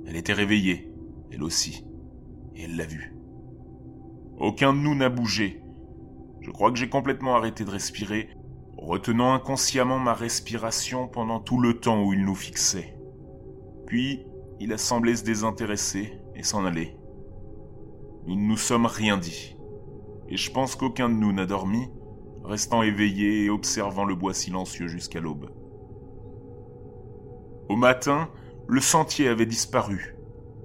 Elle 0.07 0.17
était 0.17 0.33
réveillée, 0.35 0.93
elle 1.31 1.43
aussi, 1.43 1.85
et 2.55 2.65
elle 2.65 2.77
l'a 2.77 2.87
vu. 2.87 3.17
Aucun 4.37 4.75
de 4.75 4.79
nous 4.79 4.95
n'a 4.95 5.09
bougé. 5.09 5.63
Je 6.41 6.51
crois 6.51 6.71
que 6.71 6.79
j'ai 6.79 6.91
complètement 6.91 7.37
arrêté 7.37 7.65
de 7.65 7.71
respirer, 7.71 8.29
retenant 8.77 9.33
inconsciemment 9.33 9.99
ma 9.99 10.13
respiration 10.13 11.09
pendant 11.09 11.41
tout 11.41 11.59
le 11.59 11.81
temps 11.81 12.05
où 12.05 12.13
il 12.13 12.25
nous 12.25 12.35
fixait. 12.35 12.94
Puis, 13.87 14.27
il 14.61 14.73
a 14.73 14.79
semblé 14.79 15.17
se 15.17 15.25
désintéresser 15.25 16.13
et 16.35 16.43
s'en 16.43 16.65
aller. 16.65 16.97
Nous 18.27 18.37
ne 18.37 18.49
nous 18.49 18.57
sommes 18.57 18.87
rien 18.87 19.19
dit. 19.19 19.57
Et 20.29 20.37
je 20.37 20.51
pense 20.51 20.77
qu'aucun 20.77 21.09
de 21.09 21.15
nous 21.15 21.33
n'a 21.33 21.47
dormi, 21.47 21.89
restant 22.45 22.83
éveillé 22.83 23.45
et 23.45 23.51
observant 23.51 24.05
le 24.05 24.15
bois 24.15 24.35
silencieux 24.35 24.89
jusqu'à 24.89 25.21
l'aube. 25.21 25.51
Au 27.69 27.77
matin, 27.77 28.31
le 28.67 28.81
sentier 28.81 29.29
avait 29.29 29.47
disparu. 29.47 30.17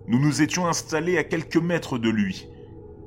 Nous 0.08 0.20
nous 0.20 0.42
étions 0.42 0.68
installés 0.68 1.18
à 1.18 1.24
quelques 1.24 1.58
mètres 1.58 1.98
de 1.98 2.10
lui, 2.10 2.50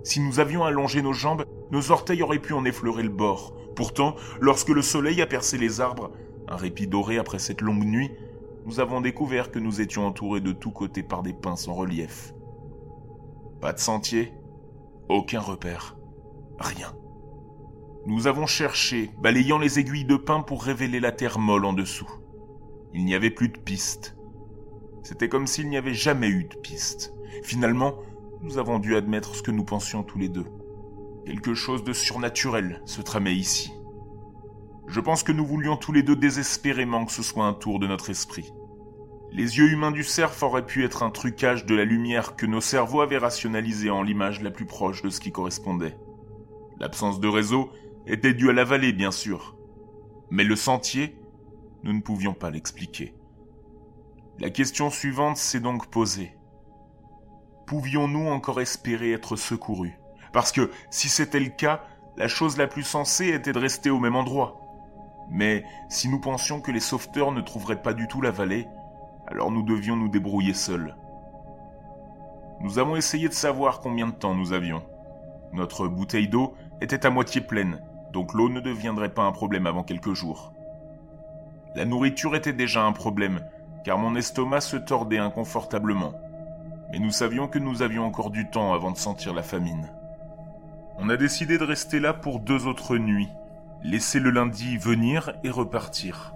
si 0.05 0.19
nous 0.19 0.41
avions 0.41 0.65
allongé 0.65 1.01
nos 1.01 1.13
jambes, 1.13 1.45
nos 1.71 1.93
orteils 1.93 2.23
auraient 2.23 2.41
pu 2.41 2.55
en 2.55 2.65
effleurer 2.65 3.05
le 3.05 3.09
bord. 3.09 3.55
Pourtant, 3.77 4.17
lorsque 4.41 4.69
le 4.69 4.83
soleil 4.83 5.23
a 5.23 5.27
percé 5.27 5.59
les 5.59 5.81
arbres, 5.81 6.11
un 6.49 6.57
répit 6.57 6.89
doré 6.89 7.19
après 7.19 7.39
cette 7.39 7.61
longue 7.61 7.85
nuit, 7.85 8.11
nous 8.65 8.81
avons 8.81 9.01
découvert 9.01 9.51
que 9.51 9.59
nous 9.59 9.81
étions 9.81 10.07
entourés 10.07 10.41
de 10.41 10.53
tous 10.53 10.71
côtés 10.71 11.03
par 11.03 11.23
des 11.23 11.33
pins 11.33 11.55
en 11.67 11.75
relief. 11.75 12.33
Pas 13.61 13.73
de 13.73 13.79
sentier, 13.79 14.33
aucun 15.09 15.41
repère, 15.41 15.97
rien. 16.59 16.95
Nous 18.07 18.27
avons 18.27 18.47
cherché, 18.47 19.11
balayant 19.21 19.59
les 19.59 19.79
aiguilles 19.79 20.05
de 20.05 20.17
pin 20.17 20.41
pour 20.41 20.65
révéler 20.65 21.01
la 21.01 21.13
terre 21.13 21.39
molle 21.39 21.65
en 21.65 21.73
dessous. 21.73 22.11
Il 22.95 23.05
n'y 23.05 23.15
avait 23.15 23.31
plus 23.31 23.49
de 23.49 23.59
piste. 23.59 24.17
C'était 25.03 25.29
comme 25.29 25.47
s'il 25.47 25.69
n'y 25.69 25.77
avait 25.77 25.95
jamais 25.95 26.29
eu 26.29 26.45
de 26.45 26.57
piste. 26.57 27.15
Finalement, 27.43 27.95
nous 28.43 28.59
avons 28.59 28.79
dû 28.79 28.97
admettre 28.97 29.35
ce 29.35 29.43
que 29.43 29.51
nous 29.51 29.65
pensions 29.65 30.03
tous 30.03 30.19
les 30.19 30.29
deux. 30.29 30.47
Quelque 31.25 31.55
chose 31.55 31.85
de 31.85 31.93
surnaturel 31.93 32.83
se 32.85 33.01
tramait 33.01 33.35
ici. 33.35 33.73
Je 34.87 35.01
pense 35.01 35.23
que 35.23 35.33
nous 35.33 35.47
voulions 35.47 35.77
tous 35.77 35.93
les 35.93 36.03
deux 36.03 36.17
désespérément 36.17 37.05
que 37.05 37.13
ce 37.13 37.23
soit 37.23 37.47
un 37.47 37.55
tour 37.55 37.79
de 37.79 37.87
notre 37.87 38.11
esprit. 38.11 38.53
Les 39.31 39.59
yeux 39.59 39.71
humains 39.71 39.91
du 39.91 40.05
cerf 40.05 40.43
auraient 40.43 40.67
pu 40.67 40.85
être 40.85 41.03
un 41.03 41.11
trucage 41.11 41.65
de 41.65 41.75
la 41.75 41.85
lumière 41.85 42.37
que 42.37 42.47
nos 42.47 42.61
cerveaux 42.61 43.01
avaient 43.01 43.19
rationalisé 43.19 43.89
en 43.89 44.03
l'image 44.03 44.43
la 44.43 44.51
plus 44.51 44.67
proche 44.67 45.03
de 45.03 45.09
ce 45.11 45.21
qui 45.21 45.33
correspondait. 45.33 45.97
L'absence 46.79 47.21
de 47.21 47.29
réseau 47.29 47.71
était 48.07 48.35
due 48.35 48.51
à 48.51 48.53
la 48.53 48.65
vallée, 48.65 48.93
bien 48.93 49.11
sûr. 49.11 49.57
Mais 50.31 50.45
le 50.45 50.57
sentier, 50.57 51.17
nous 51.83 51.93
ne 51.93 52.01
pouvions 52.01 52.35
pas 52.35 52.51
l'expliquer. 52.51 53.15
La 54.39 54.51
question 54.51 54.91
suivante 54.91 55.37
s'est 55.37 55.61
donc 55.61 55.87
posée 55.91 56.33
pouvions-nous 57.73 58.29
encore 58.29 58.61
espérer 58.61 59.13
être 59.13 59.35
secourus? 59.35 59.99
Parce 60.35 60.53
que 60.53 60.71
si 60.91 61.09
c'était 61.09 61.41
le 61.41 61.49
cas, 61.49 61.83
la 62.19 62.29
chose 62.29 62.59
la 62.59 62.67
plus 62.67 62.83
sensée 62.83 63.29
était 63.29 63.55
de 63.55 63.59
rester 63.59 63.89
au 63.89 63.99
même 63.99 64.15
endroit. 64.15 64.62
Mais 65.33 65.65
si 65.89 66.09
nous 66.09 66.21
pensions 66.21 66.61
que 66.61 66.71
les 66.71 66.81
sauveteurs 66.81 67.33
ne 67.33 67.41
trouveraient 67.41 67.83
pas 67.83 67.95
du 67.95 68.07
tout 68.07 68.21
la 68.21 68.31
vallée, 68.31 68.69
alors 69.27 69.51
nous 69.51 69.63
devions 69.63 69.97
nous 69.97 70.09
débrouiller 70.09 70.55
seuls. 70.55 70.95
Nous 72.61 72.79
avons 72.79 72.95
essayé 72.95 73.29
de 73.29 73.35
savoir 73.35 73.81
combien 73.81 74.07
de 74.07 74.13
temps 74.13 74.35
nous 74.35 74.53
avions. 74.53 74.83
Notre 75.53 75.89
bouteille 75.89 76.29
d'eau 76.29 76.55
était 76.81 77.07
à 77.07 77.11
moitié 77.11 77.41
pleine, 77.41 77.83
donc 78.13 78.35
l'eau 78.35 78.49
ne 78.49 78.61
deviendrait 78.61 79.15
pas 79.15 79.25
un 79.25 79.33
problème 79.33 79.67
avant 79.67 79.83
quelques 79.83 80.13
jours. 80.13 80.53
La 81.75 81.85
nourriture 81.85 82.37
était 82.37 82.53
déjà 82.53 82.85
un 82.85 82.93
problème, 82.93 83.41
car 83.85 83.99
mon 83.99 84.15
estomac 84.15 84.61
se 84.61 84.77
tordait 84.77 85.19
inconfortablement 85.19 86.13
mais 86.93 86.99
nous 86.99 87.11
savions 87.11 87.49
que 87.49 87.59
nous 87.59 87.81
avions 87.81 88.05
encore 88.05 88.31
du 88.31 88.49
temps 88.51 88.75
avant 88.75 88.91
de 88.91 88.99
sentir 88.99 89.33
la 89.33 89.43
famine. 89.43 89.89
On 90.99 91.09
a 91.09 91.17
décidé 91.17 91.57
de 91.57 91.65
rester 91.65 91.99
là 91.99 92.13
pour 92.13 92.39
deux 92.39 92.67
autres 92.67 92.99
nuits, 92.99 93.31
laisser 93.83 94.21
le 94.21 94.31
lundi 94.31 94.77
venir 94.77 95.33
et 95.43 95.51
repartir. 95.51 96.35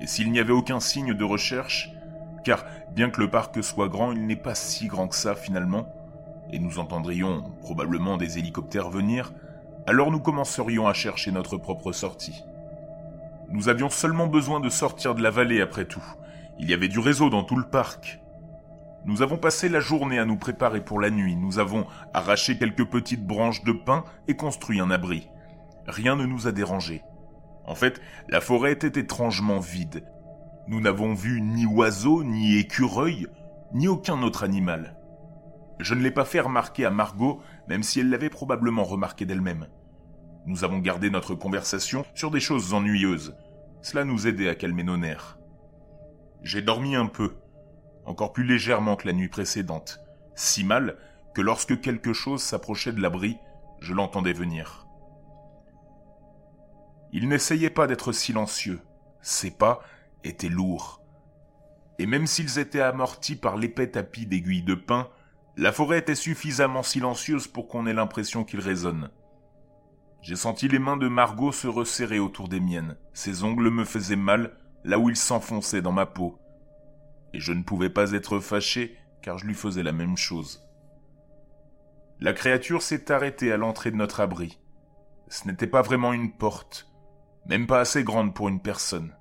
Et 0.00 0.06
s'il 0.06 0.30
n'y 0.30 0.38
avait 0.38 0.52
aucun 0.52 0.80
signe 0.80 1.14
de 1.14 1.24
recherche, 1.24 1.92
car 2.44 2.64
bien 2.94 3.10
que 3.10 3.20
le 3.20 3.30
parc 3.30 3.62
soit 3.64 3.88
grand, 3.88 4.12
il 4.12 4.26
n'est 4.26 4.36
pas 4.36 4.54
si 4.54 4.86
grand 4.86 5.08
que 5.08 5.16
ça 5.16 5.34
finalement, 5.34 5.88
et 6.52 6.58
nous 6.58 6.78
entendrions 6.78 7.42
probablement 7.60 8.16
des 8.16 8.38
hélicoptères 8.38 8.90
venir, 8.90 9.32
alors 9.86 10.10
nous 10.10 10.20
commencerions 10.20 10.86
à 10.86 10.92
chercher 10.92 11.32
notre 11.32 11.56
propre 11.56 11.92
sortie. 11.92 12.44
Nous 13.48 13.68
avions 13.68 13.90
seulement 13.90 14.26
besoin 14.26 14.60
de 14.60 14.68
sortir 14.68 15.14
de 15.14 15.22
la 15.22 15.30
vallée 15.30 15.60
après 15.60 15.84
tout. 15.84 16.04
Il 16.58 16.70
y 16.70 16.74
avait 16.74 16.88
du 16.88 16.98
réseau 16.98 17.30
dans 17.30 17.44
tout 17.44 17.56
le 17.56 17.68
parc. 17.68 18.20
Nous 19.04 19.22
avons 19.22 19.36
passé 19.36 19.68
la 19.68 19.78
journée 19.78 20.18
à 20.18 20.24
nous 20.24 20.36
préparer 20.36 20.80
pour 20.80 21.00
la 21.00 21.10
nuit. 21.10 21.36
Nous 21.36 21.58
avons 21.58 21.86
arraché 22.12 22.58
quelques 22.58 22.86
petites 22.86 23.24
branches 23.24 23.62
de 23.62 23.72
pin 23.72 24.04
et 24.26 24.34
construit 24.34 24.80
un 24.80 24.90
abri. 24.90 25.28
Rien 25.86 26.16
ne 26.16 26.26
nous 26.26 26.46
a 26.46 26.52
dérangés. 26.52 27.02
En 27.64 27.74
fait, 27.74 28.00
la 28.28 28.40
forêt 28.40 28.72
était 28.72 29.00
étrangement 29.00 29.58
vide. 29.58 30.04
Nous 30.68 30.80
n'avons 30.80 31.14
vu 31.14 31.40
ni 31.40 31.66
oiseaux, 31.66 32.24
ni 32.24 32.56
écureuils, 32.56 33.26
ni 33.72 33.88
aucun 33.88 34.22
autre 34.22 34.44
animal. 34.44 34.96
Je 35.78 35.94
ne 35.94 36.02
l'ai 36.02 36.10
pas 36.10 36.24
fait 36.24 36.40
remarquer 36.40 36.84
à 36.84 36.90
Margot, 36.90 37.40
même 37.68 37.82
si 37.82 38.00
elle 38.00 38.10
l'avait 38.10 38.30
probablement 38.30 38.84
remarqué 38.84 39.26
d'elle-même. 39.26 39.66
Nous 40.46 40.64
avons 40.64 40.78
gardé 40.78 41.10
notre 41.10 41.34
conversation 41.34 42.04
sur 42.14 42.30
des 42.30 42.40
choses 42.40 42.72
ennuyeuses. 42.72 43.36
Cela 43.82 44.04
nous 44.04 44.26
aidait 44.26 44.48
à 44.48 44.54
calmer 44.54 44.84
nos 44.84 44.96
nerfs. 44.96 45.38
J'ai 46.42 46.62
dormi 46.62 46.96
un 46.96 47.06
peu, 47.06 47.36
encore 48.04 48.32
plus 48.32 48.44
légèrement 48.44 48.96
que 48.96 49.06
la 49.06 49.12
nuit 49.12 49.28
précédente, 49.28 50.00
si 50.34 50.64
mal 50.64 50.96
que 51.34 51.42
lorsque 51.42 51.80
quelque 51.80 52.12
chose 52.12 52.42
s'approchait 52.42 52.92
de 52.92 53.02
l'abri, 53.02 53.36
je 53.80 53.92
l'entendais 53.92 54.32
venir. 54.32 54.85
Il 57.12 57.28
n'essayait 57.28 57.70
pas 57.70 57.86
d'être 57.86 58.12
silencieux, 58.12 58.80
ses 59.22 59.50
pas 59.50 59.80
étaient 60.24 60.48
lourds. 60.48 61.02
Et 61.98 62.06
même 62.06 62.26
s'ils 62.26 62.58
étaient 62.58 62.80
amortis 62.80 63.36
par 63.36 63.56
l'épais 63.56 63.90
tapis 63.90 64.26
d'aiguilles 64.26 64.62
de 64.62 64.74
pin, 64.74 65.08
la 65.56 65.72
forêt 65.72 65.98
était 65.98 66.14
suffisamment 66.14 66.82
silencieuse 66.82 67.46
pour 67.46 67.68
qu'on 67.68 67.86
ait 67.86 67.94
l'impression 67.94 68.44
qu'il 68.44 68.60
résonne. 68.60 69.10
J'ai 70.20 70.36
senti 70.36 70.68
les 70.68 70.78
mains 70.78 70.96
de 70.96 71.08
Margot 71.08 71.52
se 71.52 71.68
resserrer 71.68 72.18
autour 72.18 72.48
des 72.48 72.60
miennes. 72.60 72.96
Ses 73.14 73.44
ongles 73.44 73.70
me 73.70 73.84
faisaient 73.84 74.16
mal 74.16 74.58
là 74.84 74.98
où 74.98 75.08
ils 75.08 75.16
s'enfonçaient 75.16 75.82
dans 75.82 75.92
ma 75.92 76.06
peau 76.06 76.38
et 77.36 77.40
je 77.40 77.52
ne 77.52 77.62
pouvais 77.62 77.90
pas 77.90 78.12
être 78.12 78.40
fâché 78.40 78.96
car 79.20 79.38
je 79.38 79.46
lui 79.46 79.54
faisais 79.54 79.82
la 79.82 79.92
même 79.92 80.16
chose. 80.16 80.66
La 82.18 82.32
créature 82.32 82.80
s'est 82.80 83.12
arrêtée 83.12 83.52
à 83.52 83.58
l'entrée 83.58 83.90
de 83.90 83.96
notre 83.96 84.20
abri. 84.20 84.58
Ce 85.28 85.46
n'était 85.46 85.66
pas 85.66 85.82
vraiment 85.82 86.14
une 86.14 86.32
porte, 86.32 86.88
même 87.48 87.66
pas 87.66 87.80
assez 87.80 88.04
grande 88.04 88.34
pour 88.34 88.48
une 88.48 88.60
personne. 88.60 89.14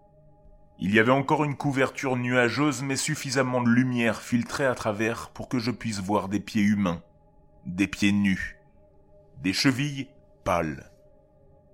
Il 0.80 0.94
y 0.94 1.00
avait 1.00 1.12
encore 1.12 1.46
une 1.46 1.56
couverture 1.56 2.18
nuageuse 2.18 2.82
mais 2.82 2.98
suffisamment 2.98 3.62
de 3.62 3.70
lumière 3.70 4.22
filtrée 4.22 4.66
à 4.66 4.76
travers 4.76 5.30
pour 5.30 5.48
que 5.48 5.60
je 5.60 5.72
puisse 5.72 6.00
voir 6.00 6.28
des 6.28 6.40
pieds 6.40 6.64
humains, 6.64 7.02
des 7.66 7.88
pieds 7.88 8.12
nus, 8.12 8.58
des 9.42 9.54
chevilles 9.54 10.10
pâles. 10.44 10.92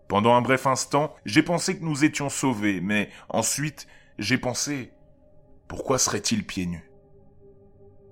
Pendant 0.07 0.35
un 0.35 0.41
bref 0.41 0.67
instant, 0.67 1.15
j'ai 1.25 1.41
pensé 1.41 1.77
que 1.77 1.85
nous 1.85 2.03
étions 2.03 2.29
sauvés, 2.29 2.81
mais 2.81 3.09
ensuite 3.29 3.87
j'ai 4.19 4.37
pensé 4.37 4.93
pourquoi 5.67 5.97
serait-il 5.97 6.45
pieds 6.45 6.65
nus? 6.65 6.91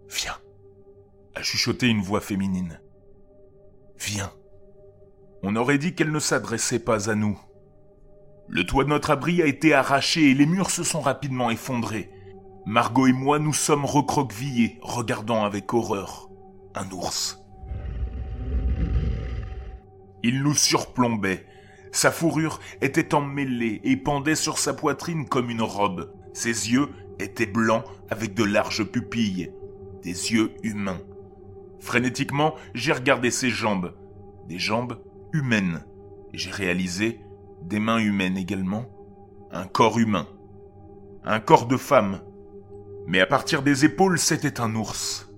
Viens, 0.07 0.37
a 1.35 1.43
chuchoté 1.43 1.87
une 1.87 2.01
voix 2.01 2.21
féminine. 2.21 2.79
Viens. 3.99 4.31
On 5.43 5.55
aurait 5.55 5.77
dit 5.77 5.93
qu'elle 5.93 6.11
ne 6.11 6.19
s'adressait 6.19 6.79
pas 6.79 7.09
à 7.09 7.15
nous. 7.15 7.39
Le 8.51 8.65
toit 8.65 8.83
de 8.83 8.89
notre 8.89 9.11
abri 9.11 9.43
a 9.43 9.45
été 9.45 9.75
arraché 9.75 10.31
et 10.31 10.33
les 10.33 10.47
murs 10.47 10.71
se 10.71 10.83
sont 10.83 11.01
rapidement 11.01 11.51
effondrés. 11.51 12.09
Margot 12.65 13.05
et 13.05 13.13
moi 13.13 13.37
nous 13.37 13.53
sommes 13.53 13.85
recroquevillés, 13.85 14.79
regardant 14.81 15.43
avec 15.43 15.71
horreur 15.71 16.29
un 16.73 16.89
ours. 16.91 17.43
Il 20.23 20.41
nous 20.41 20.55
surplombait. 20.55 21.45
Sa 21.91 22.11
fourrure 22.11 22.59
était 22.81 23.13
emmêlée 23.13 23.81
et 23.83 23.97
pendait 23.97 24.35
sur 24.35 24.57
sa 24.57 24.73
poitrine 24.73 25.27
comme 25.27 25.51
une 25.51 25.61
robe. 25.61 26.11
Ses 26.33 26.71
yeux 26.71 26.89
étaient 27.19 27.45
blancs 27.45 27.83
avec 28.09 28.33
de 28.33 28.43
larges 28.43 28.83
pupilles, 28.83 29.51
des 30.01 30.33
yeux 30.33 30.53
humains. 30.63 31.01
Frénétiquement, 31.79 32.55
j'ai 32.73 32.93
regardé 32.93 33.29
ses 33.29 33.49
jambes, 33.49 33.93
des 34.47 34.59
jambes 34.59 35.01
humaines, 35.33 35.85
j'ai 36.33 36.51
réalisé 36.51 37.19
des 37.63 37.79
mains 37.79 37.99
humaines 37.99 38.37
également, 38.37 38.85
un 39.51 39.65
corps 39.65 39.99
humain, 39.99 40.27
un 41.23 41.39
corps 41.39 41.67
de 41.67 41.77
femme. 41.77 42.21
Mais 43.07 43.19
à 43.19 43.25
partir 43.25 43.61
des 43.61 43.85
épaules, 43.85 44.19
c'était 44.19 44.59
un 44.59 44.75
ours. 44.75 45.31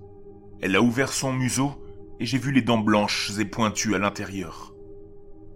Elle 0.60 0.76
a 0.76 0.82
ouvert 0.82 1.12
son 1.12 1.32
museau 1.32 1.72
et 2.20 2.26
j'ai 2.26 2.38
vu 2.38 2.52
les 2.52 2.62
dents 2.62 2.78
blanches 2.78 3.32
et 3.38 3.44
pointues 3.44 3.94
à 3.94 3.98
l'intérieur. 3.98 4.74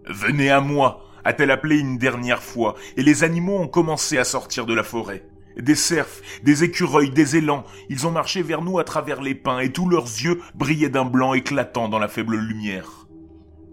Venez 0.08 0.50
à 0.50 0.60
moi, 0.60 1.04
a-t-elle 1.24 1.50
appelé 1.50 1.78
une 1.78 1.98
dernière 1.98 2.42
fois, 2.42 2.74
et 2.96 3.02
les 3.02 3.24
animaux 3.24 3.58
ont 3.58 3.68
commencé 3.68 4.18
à 4.18 4.24
sortir 4.24 4.66
de 4.66 4.74
la 4.74 4.82
forêt. 4.82 5.28
Des 5.56 5.74
cerfs, 5.74 6.20
des 6.44 6.64
écureuils, 6.64 7.10
des 7.10 7.36
élans, 7.36 7.64
ils 7.88 8.06
ont 8.06 8.10
marché 8.10 8.42
vers 8.42 8.62
nous 8.62 8.78
à 8.78 8.84
travers 8.84 9.22
les 9.22 9.34
pins, 9.34 9.58
et 9.58 9.72
tous 9.72 9.88
leurs 9.88 10.04
yeux 10.04 10.40
brillaient 10.54 10.88
d'un 10.88 11.04
blanc 11.04 11.34
éclatant 11.34 11.88
dans 11.88 11.98
la 11.98 12.08
faible 12.08 12.36
lumière. 12.36 13.08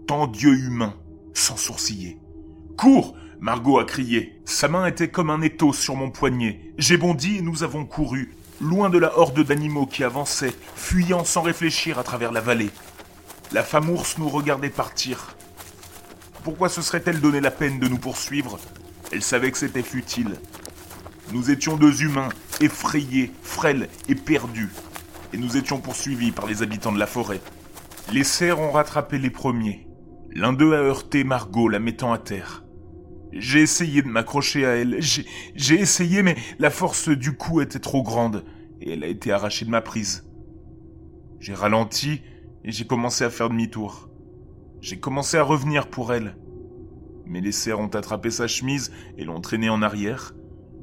Tant 0.06 0.26
d'yeux 0.26 0.58
humains, 0.58 0.94
sans 1.34 1.56
sourciller. 1.56 2.18
Cours 2.76 3.14
Margot 3.40 3.78
a 3.78 3.84
crié. 3.84 4.40
Sa 4.44 4.68
main 4.68 4.86
était 4.86 5.08
comme 5.08 5.30
un 5.30 5.42
étau 5.42 5.72
sur 5.72 5.96
mon 5.96 6.10
poignet. 6.10 6.60
J'ai 6.78 6.96
bondi 6.96 7.36
et 7.36 7.42
nous 7.42 7.62
avons 7.62 7.84
couru, 7.84 8.34
loin 8.60 8.88
de 8.88 8.98
la 8.98 9.18
horde 9.18 9.44
d'animaux 9.44 9.86
qui 9.86 10.02
avançaient, 10.02 10.54
fuyant 10.74 11.24
sans 11.24 11.42
réfléchir 11.42 11.98
à 11.98 12.04
travers 12.04 12.32
la 12.32 12.40
vallée. 12.40 12.70
La 13.52 13.62
femme 13.62 13.90
ours 13.90 14.18
nous 14.18 14.28
regardait 14.28 14.70
partir. 14.70 15.36
Pourquoi 16.42 16.68
se 16.68 16.82
serait-elle 16.82 17.20
donné 17.20 17.40
la 17.40 17.50
peine 17.50 17.78
de 17.78 17.88
nous 17.88 17.98
poursuivre? 17.98 18.58
Elle 19.12 19.22
savait 19.22 19.50
que 19.50 19.58
c'était 19.58 19.82
futile. 19.82 20.36
Nous 21.32 21.50
étions 21.50 21.76
deux 21.76 22.02
humains, 22.02 22.30
effrayés, 22.60 23.30
frêles 23.42 23.88
et 24.08 24.14
perdus. 24.14 24.70
Et 25.32 25.36
nous 25.36 25.56
étions 25.56 25.80
poursuivis 25.80 26.32
par 26.32 26.46
les 26.46 26.62
habitants 26.62 26.92
de 26.92 26.98
la 26.98 27.06
forêt. 27.06 27.40
Les 28.12 28.24
cerfs 28.24 28.60
ont 28.60 28.72
rattrapé 28.72 29.18
les 29.18 29.30
premiers. 29.30 29.86
L'un 30.34 30.52
d'eux 30.52 30.74
a 30.74 30.80
heurté 30.80 31.22
Margot, 31.22 31.68
la 31.68 31.78
mettant 31.78 32.12
à 32.12 32.18
terre. 32.18 32.64
J'ai 33.32 33.60
essayé 33.60 34.02
de 34.02 34.08
m'accrocher 34.08 34.66
à 34.66 34.70
elle. 34.70 34.98
J'ai 35.00 35.80
essayé, 35.80 36.22
mais 36.22 36.36
la 36.58 36.70
force 36.70 37.08
du 37.08 37.36
coup 37.36 37.60
était 37.60 37.78
trop 37.78 38.02
grande, 38.02 38.44
et 38.80 38.92
elle 38.92 39.04
a 39.04 39.08
été 39.08 39.30
arrachée 39.30 39.64
de 39.64 39.70
ma 39.70 39.80
prise. 39.80 40.28
J'ai 41.38 41.54
ralenti, 41.54 42.20
et 42.64 42.72
j'ai 42.72 42.84
commencé 42.84 43.22
à 43.22 43.30
faire 43.30 43.48
demi-tour. 43.48 44.08
J'ai 44.80 44.98
commencé 44.98 45.36
à 45.36 45.42
revenir 45.44 45.88
pour 45.88 46.12
elle. 46.12 46.36
Mais 47.26 47.40
les 47.40 47.52
cerfs 47.52 47.80
ont 47.80 47.88
attrapé 47.88 48.30
sa 48.30 48.48
chemise 48.48 48.92
et 49.16 49.24
l'ont 49.24 49.40
traînée 49.40 49.68
en 49.68 49.82
arrière. 49.82 50.34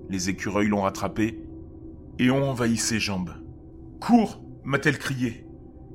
Les 0.10 0.29
écureuils 0.29 0.70
l'ont 0.70 0.81
rattrapé 0.81 1.39
et 2.20 2.31
ont 2.31 2.50
envahi 2.50 2.77
ses 2.77 3.00
jambes. 3.00 3.34
Cours 4.00 4.41
m'a-t-elle 4.63 4.98
crié. 4.98 5.46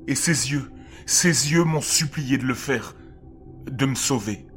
Et 0.07 0.15
ses 0.15 0.51
yeux, 0.51 0.71
ses 1.05 1.51
yeux 1.51 1.63
m'ont 1.63 1.81
supplié 1.81 2.37
de 2.37 2.45
le 2.45 2.53
faire, 2.53 2.95
de 3.69 3.85
me 3.85 3.95
sauver. 3.95 4.47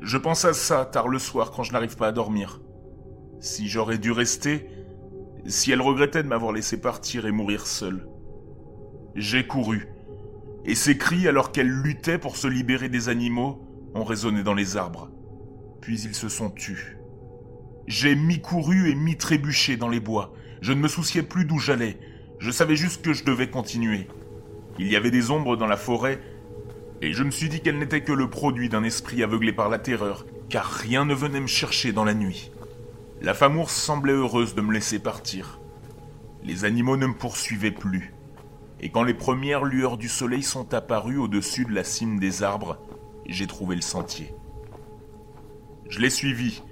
Je 0.00 0.18
pense 0.18 0.44
à 0.44 0.52
ça 0.52 0.84
tard 0.84 1.08
le 1.08 1.18
soir 1.18 1.50
quand 1.50 1.62
je 1.62 1.72
n'arrive 1.72 1.96
pas 1.96 2.08
à 2.08 2.12
dormir. 2.12 2.60
Si 3.40 3.68
j'aurais 3.68 3.98
dû 3.98 4.12
rester, 4.12 4.68
si 5.46 5.72
elle 5.72 5.80
regrettait 5.80 6.22
de 6.22 6.28
m'avoir 6.28 6.52
laissé 6.52 6.80
partir 6.80 7.26
et 7.26 7.32
mourir 7.32 7.66
seule. 7.66 8.08
J'ai 9.14 9.46
couru, 9.46 9.88
et 10.64 10.74
ses 10.74 10.96
cris 10.96 11.28
alors 11.28 11.52
qu'elle 11.52 11.68
luttait 11.68 12.18
pour 12.18 12.36
se 12.36 12.48
libérer 12.48 12.88
des 12.88 13.08
animaux 13.08 13.62
ont 13.94 14.04
résonné 14.04 14.42
dans 14.42 14.54
les 14.54 14.76
arbres. 14.76 15.10
Puis 15.80 16.00
ils 16.00 16.14
se 16.14 16.28
sont 16.28 16.50
tus. 16.50 16.96
J'ai 17.86 18.14
mi-couru 18.14 18.90
et 18.90 18.94
mi-trébuché 18.94 19.76
dans 19.76 19.90
les 19.90 20.00
bois. 20.00 20.32
Je 20.62 20.72
ne 20.72 20.80
me 20.80 20.88
souciais 20.88 21.22
plus 21.22 21.44
d'où 21.44 21.58
j'allais. 21.58 21.98
Je 22.38 22.50
savais 22.50 22.76
juste 22.76 23.04
que 23.04 23.12
je 23.12 23.24
devais 23.24 23.50
continuer. 23.50 24.08
Il 24.78 24.90
y 24.90 24.96
avait 24.96 25.10
des 25.10 25.30
ombres 25.30 25.56
dans 25.56 25.66
la 25.66 25.76
forêt, 25.76 26.20
et 27.00 27.12
je 27.12 27.22
me 27.22 27.30
suis 27.30 27.48
dit 27.48 27.60
qu'elle 27.60 27.78
n'était 27.78 28.02
que 28.02 28.12
le 28.12 28.30
produit 28.30 28.68
d'un 28.68 28.84
esprit 28.84 29.22
aveuglé 29.22 29.52
par 29.52 29.68
la 29.68 29.78
terreur, 29.78 30.26
car 30.48 30.66
rien 30.66 31.04
ne 31.04 31.14
venait 31.14 31.40
me 31.40 31.46
chercher 31.46 31.92
dans 31.92 32.04
la 32.04 32.14
nuit. 32.14 32.50
La 33.20 33.34
femme 33.34 33.58
ours 33.58 33.74
semblait 33.74 34.12
heureuse 34.12 34.54
de 34.54 34.60
me 34.60 34.72
laisser 34.72 34.98
partir. 34.98 35.60
Les 36.42 36.64
animaux 36.64 36.96
ne 36.96 37.06
me 37.06 37.14
poursuivaient 37.14 37.70
plus 37.70 38.14
et 38.84 38.90
quand 38.90 39.02
les 39.02 39.14
premières 39.14 39.64
lueurs 39.64 39.96
du 39.96 40.10
soleil 40.10 40.42
sont 40.42 40.74
apparues 40.74 41.16
au-dessus 41.16 41.64
de 41.64 41.72
la 41.72 41.84
cime 41.84 42.18
des 42.18 42.42
arbres, 42.42 42.76
j'ai 43.26 43.46
trouvé 43.46 43.76
le 43.76 43.80
sentier. 43.80 44.34
Je 45.88 46.00
l'ai 46.00 46.10
suivi, 46.10 46.62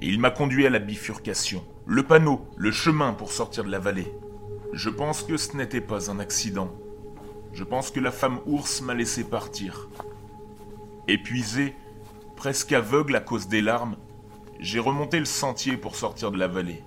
et 0.00 0.06
il 0.06 0.20
m'a 0.20 0.30
conduit 0.30 0.64
à 0.64 0.70
la 0.70 0.78
bifurcation, 0.78 1.64
le 1.84 2.04
panneau, 2.04 2.46
le 2.56 2.70
chemin 2.70 3.14
pour 3.14 3.32
sortir 3.32 3.64
de 3.64 3.70
la 3.70 3.80
vallée. 3.80 4.12
Je 4.74 4.90
pense 4.90 5.24
que 5.24 5.36
ce 5.36 5.56
n'était 5.56 5.80
pas 5.80 6.08
un 6.08 6.20
accident. 6.20 6.72
Je 7.56 7.64
pense 7.64 7.90
que 7.90 7.98
la 7.98 8.12
femme 8.12 8.38
ours 8.46 8.82
m'a 8.82 8.94
laissé 8.94 9.24
partir. 9.24 9.88
Épuisé, 11.08 11.74
presque 12.36 12.72
aveugle 12.72 13.16
à 13.16 13.20
cause 13.20 13.48
des 13.48 13.62
larmes, 13.62 13.96
j'ai 14.60 14.78
remonté 14.78 15.18
le 15.18 15.24
sentier 15.24 15.76
pour 15.76 15.96
sortir 15.96 16.30
de 16.30 16.38
la 16.38 16.46
vallée. 16.46 16.84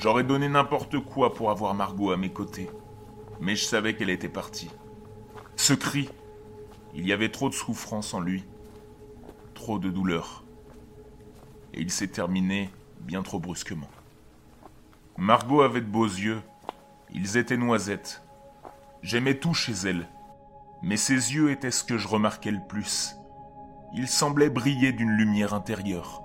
J'aurais 0.00 0.24
donné 0.24 0.48
n'importe 0.48 0.98
quoi 0.98 1.32
pour 1.32 1.52
avoir 1.52 1.74
Margot 1.74 2.10
à 2.10 2.16
mes 2.16 2.32
côtés 2.32 2.68
mais 3.40 3.56
je 3.56 3.64
savais 3.64 3.94
qu'elle 3.94 4.10
était 4.10 4.28
partie. 4.28 4.70
Ce 5.56 5.72
cri, 5.72 6.08
il 6.94 7.06
y 7.06 7.12
avait 7.12 7.30
trop 7.30 7.48
de 7.48 7.54
souffrance 7.54 8.14
en 8.14 8.20
lui, 8.20 8.44
trop 9.54 9.78
de 9.78 9.90
douleur. 9.90 10.44
Et 11.74 11.80
il 11.80 11.90
s'est 11.90 12.08
terminé 12.08 12.70
bien 13.00 13.22
trop 13.22 13.38
brusquement. 13.38 13.90
Margot 15.18 15.62
avait 15.62 15.80
de 15.80 15.86
beaux 15.86 16.04
yeux, 16.04 16.40
ils 17.12 17.36
étaient 17.36 17.56
noisettes. 17.56 18.22
J'aimais 19.06 19.36
tout 19.36 19.54
chez 19.54 19.72
elle, 19.88 20.08
mais 20.82 20.96
ses 20.96 21.14
yeux 21.14 21.52
étaient 21.52 21.70
ce 21.70 21.84
que 21.84 21.96
je 21.96 22.08
remarquais 22.08 22.50
le 22.50 22.66
plus. 22.66 23.16
Ils 23.92 24.08
semblaient 24.08 24.50
briller 24.50 24.90
d'une 24.90 25.12
lumière 25.12 25.54
intérieure. 25.54 26.24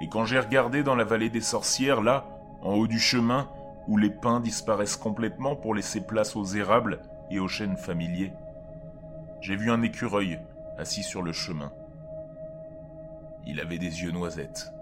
Et 0.00 0.08
quand 0.08 0.24
j'ai 0.24 0.40
regardé 0.40 0.82
dans 0.82 0.96
la 0.96 1.04
vallée 1.04 1.30
des 1.30 1.40
sorcières, 1.40 2.00
là, 2.00 2.26
en 2.60 2.72
haut 2.72 2.88
du 2.88 2.98
chemin, 2.98 3.48
où 3.86 3.96
les 3.96 4.10
pins 4.10 4.40
disparaissent 4.40 4.96
complètement 4.96 5.54
pour 5.54 5.76
laisser 5.76 6.00
place 6.00 6.34
aux 6.34 6.44
érables 6.44 7.00
et 7.30 7.38
aux 7.38 7.46
chênes 7.46 7.76
familiers. 7.76 8.32
J'ai 9.40 9.54
vu 9.54 9.70
un 9.70 9.82
écureuil 9.82 10.40
assis 10.76 11.04
sur 11.04 11.22
le 11.22 11.32
chemin. 11.32 11.70
Il 13.46 13.60
avait 13.60 13.78
des 13.78 14.02
yeux 14.02 14.10
noisettes. 14.10 14.72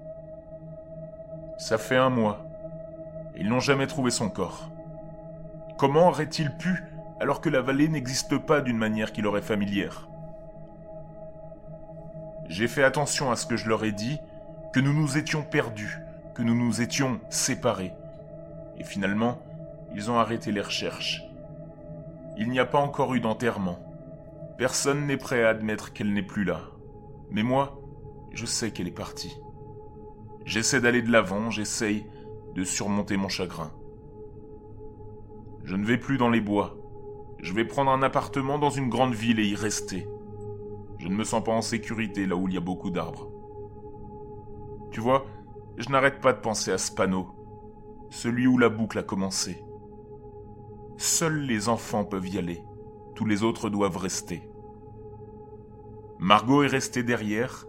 Ça 1.58 1.76
fait 1.76 1.98
un 1.98 2.08
mois. 2.08 2.46
Ils 3.36 3.46
n'ont 3.46 3.60
jamais 3.60 3.86
trouvé 3.86 4.10
son 4.10 4.30
corps. 4.30 4.70
Comment 5.78 6.08
aurait-il 6.08 6.50
pu 6.56 6.82
alors 7.20 7.40
que 7.40 7.48
la 7.48 7.62
vallée 7.62 7.88
n'existe 7.88 8.38
pas 8.38 8.60
d'une 8.60 8.78
manière 8.78 9.12
qui 9.12 9.22
leur 9.22 9.36
est 9.36 9.42
familière? 9.42 10.08
J'ai 12.48 12.68
fait 12.68 12.84
attention 12.84 13.30
à 13.30 13.36
ce 13.36 13.46
que 13.46 13.56
je 13.56 13.68
leur 13.68 13.84
ai 13.84 13.92
dit, 13.92 14.18
que 14.72 14.80
nous 14.80 14.92
nous 14.92 15.16
étions 15.16 15.42
perdus, 15.42 15.98
que 16.34 16.42
nous 16.42 16.54
nous 16.54 16.80
étions 16.80 17.20
séparés 17.30 17.92
et 18.78 18.84
finalement, 18.84 19.38
ils 19.94 20.10
ont 20.10 20.18
arrêté 20.18 20.52
les 20.52 20.60
recherches. 20.60 21.22
Il 22.36 22.50
n'y 22.50 22.58
a 22.58 22.66
pas 22.66 22.80
encore 22.80 23.14
eu 23.14 23.20
d'enterrement. 23.20 23.78
Personne 24.58 25.06
n'est 25.06 25.16
prêt 25.16 25.44
à 25.44 25.50
admettre 25.50 25.92
qu'elle 25.92 26.12
n'est 26.12 26.22
plus 26.22 26.44
là. 26.44 26.60
Mais 27.30 27.42
moi, 27.42 27.80
je 28.32 28.46
sais 28.46 28.70
qu'elle 28.70 28.88
est 28.88 28.92
partie. 28.92 29.36
J'essaie 30.44 30.80
d'aller 30.80 31.02
de 31.02 31.12
l'avant, 31.12 31.50
j'essaye 31.50 32.06
de 32.54 32.64
surmonter 32.64 33.16
mon 33.16 33.28
chagrin. 33.28 33.70
Je 35.64 35.76
ne 35.76 35.84
vais 35.84 35.98
plus 35.98 36.18
dans 36.18 36.30
les 36.30 36.40
bois. 36.40 36.76
Je 37.42 37.52
vais 37.52 37.64
prendre 37.64 37.90
un 37.90 38.02
appartement 38.02 38.58
dans 38.58 38.70
une 38.70 38.88
grande 38.88 39.14
ville 39.14 39.40
et 39.40 39.46
y 39.46 39.54
rester. 39.54 40.06
Je 40.98 41.08
ne 41.08 41.14
me 41.14 41.24
sens 41.24 41.42
pas 41.42 41.52
en 41.52 41.62
sécurité 41.62 42.26
là 42.26 42.36
où 42.36 42.48
il 42.48 42.54
y 42.54 42.58
a 42.58 42.60
beaucoup 42.60 42.90
d'arbres. 42.90 43.30
Tu 44.90 45.00
vois, 45.00 45.26
je 45.76 45.88
n'arrête 45.88 46.20
pas 46.20 46.32
de 46.32 46.40
penser 46.40 46.70
à 46.70 46.78
ce 46.78 46.92
panneau 46.92 47.34
celui 48.14 48.46
où 48.46 48.58
la 48.58 48.68
boucle 48.68 48.98
a 48.98 49.02
commencé. 49.02 49.64
Seuls 50.96 51.40
les 51.40 51.68
enfants 51.68 52.04
peuvent 52.04 52.28
y 52.28 52.38
aller, 52.38 52.62
tous 53.16 53.24
les 53.24 53.42
autres 53.42 53.68
doivent 53.68 53.96
rester. 53.96 54.48
Margot 56.20 56.62
est 56.62 56.68
restée 56.68 57.02
derrière, 57.02 57.66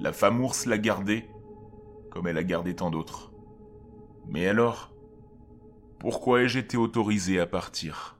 la 0.00 0.12
femme 0.12 0.40
ours 0.40 0.66
l'a 0.66 0.78
gardée, 0.78 1.30
comme 2.10 2.26
elle 2.26 2.38
a 2.38 2.42
gardé 2.42 2.74
tant 2.74 2.90
d'autres. 2.90 3.32
Mais 4.26 4.48
alors, 4.48 4.92
pourquoi 5.98 6.42
ai-je 6.42 6.58
été 6.58 6.76
autorisé 6.76 7.40
à 7.40 7.46
partir? 7.46 8.17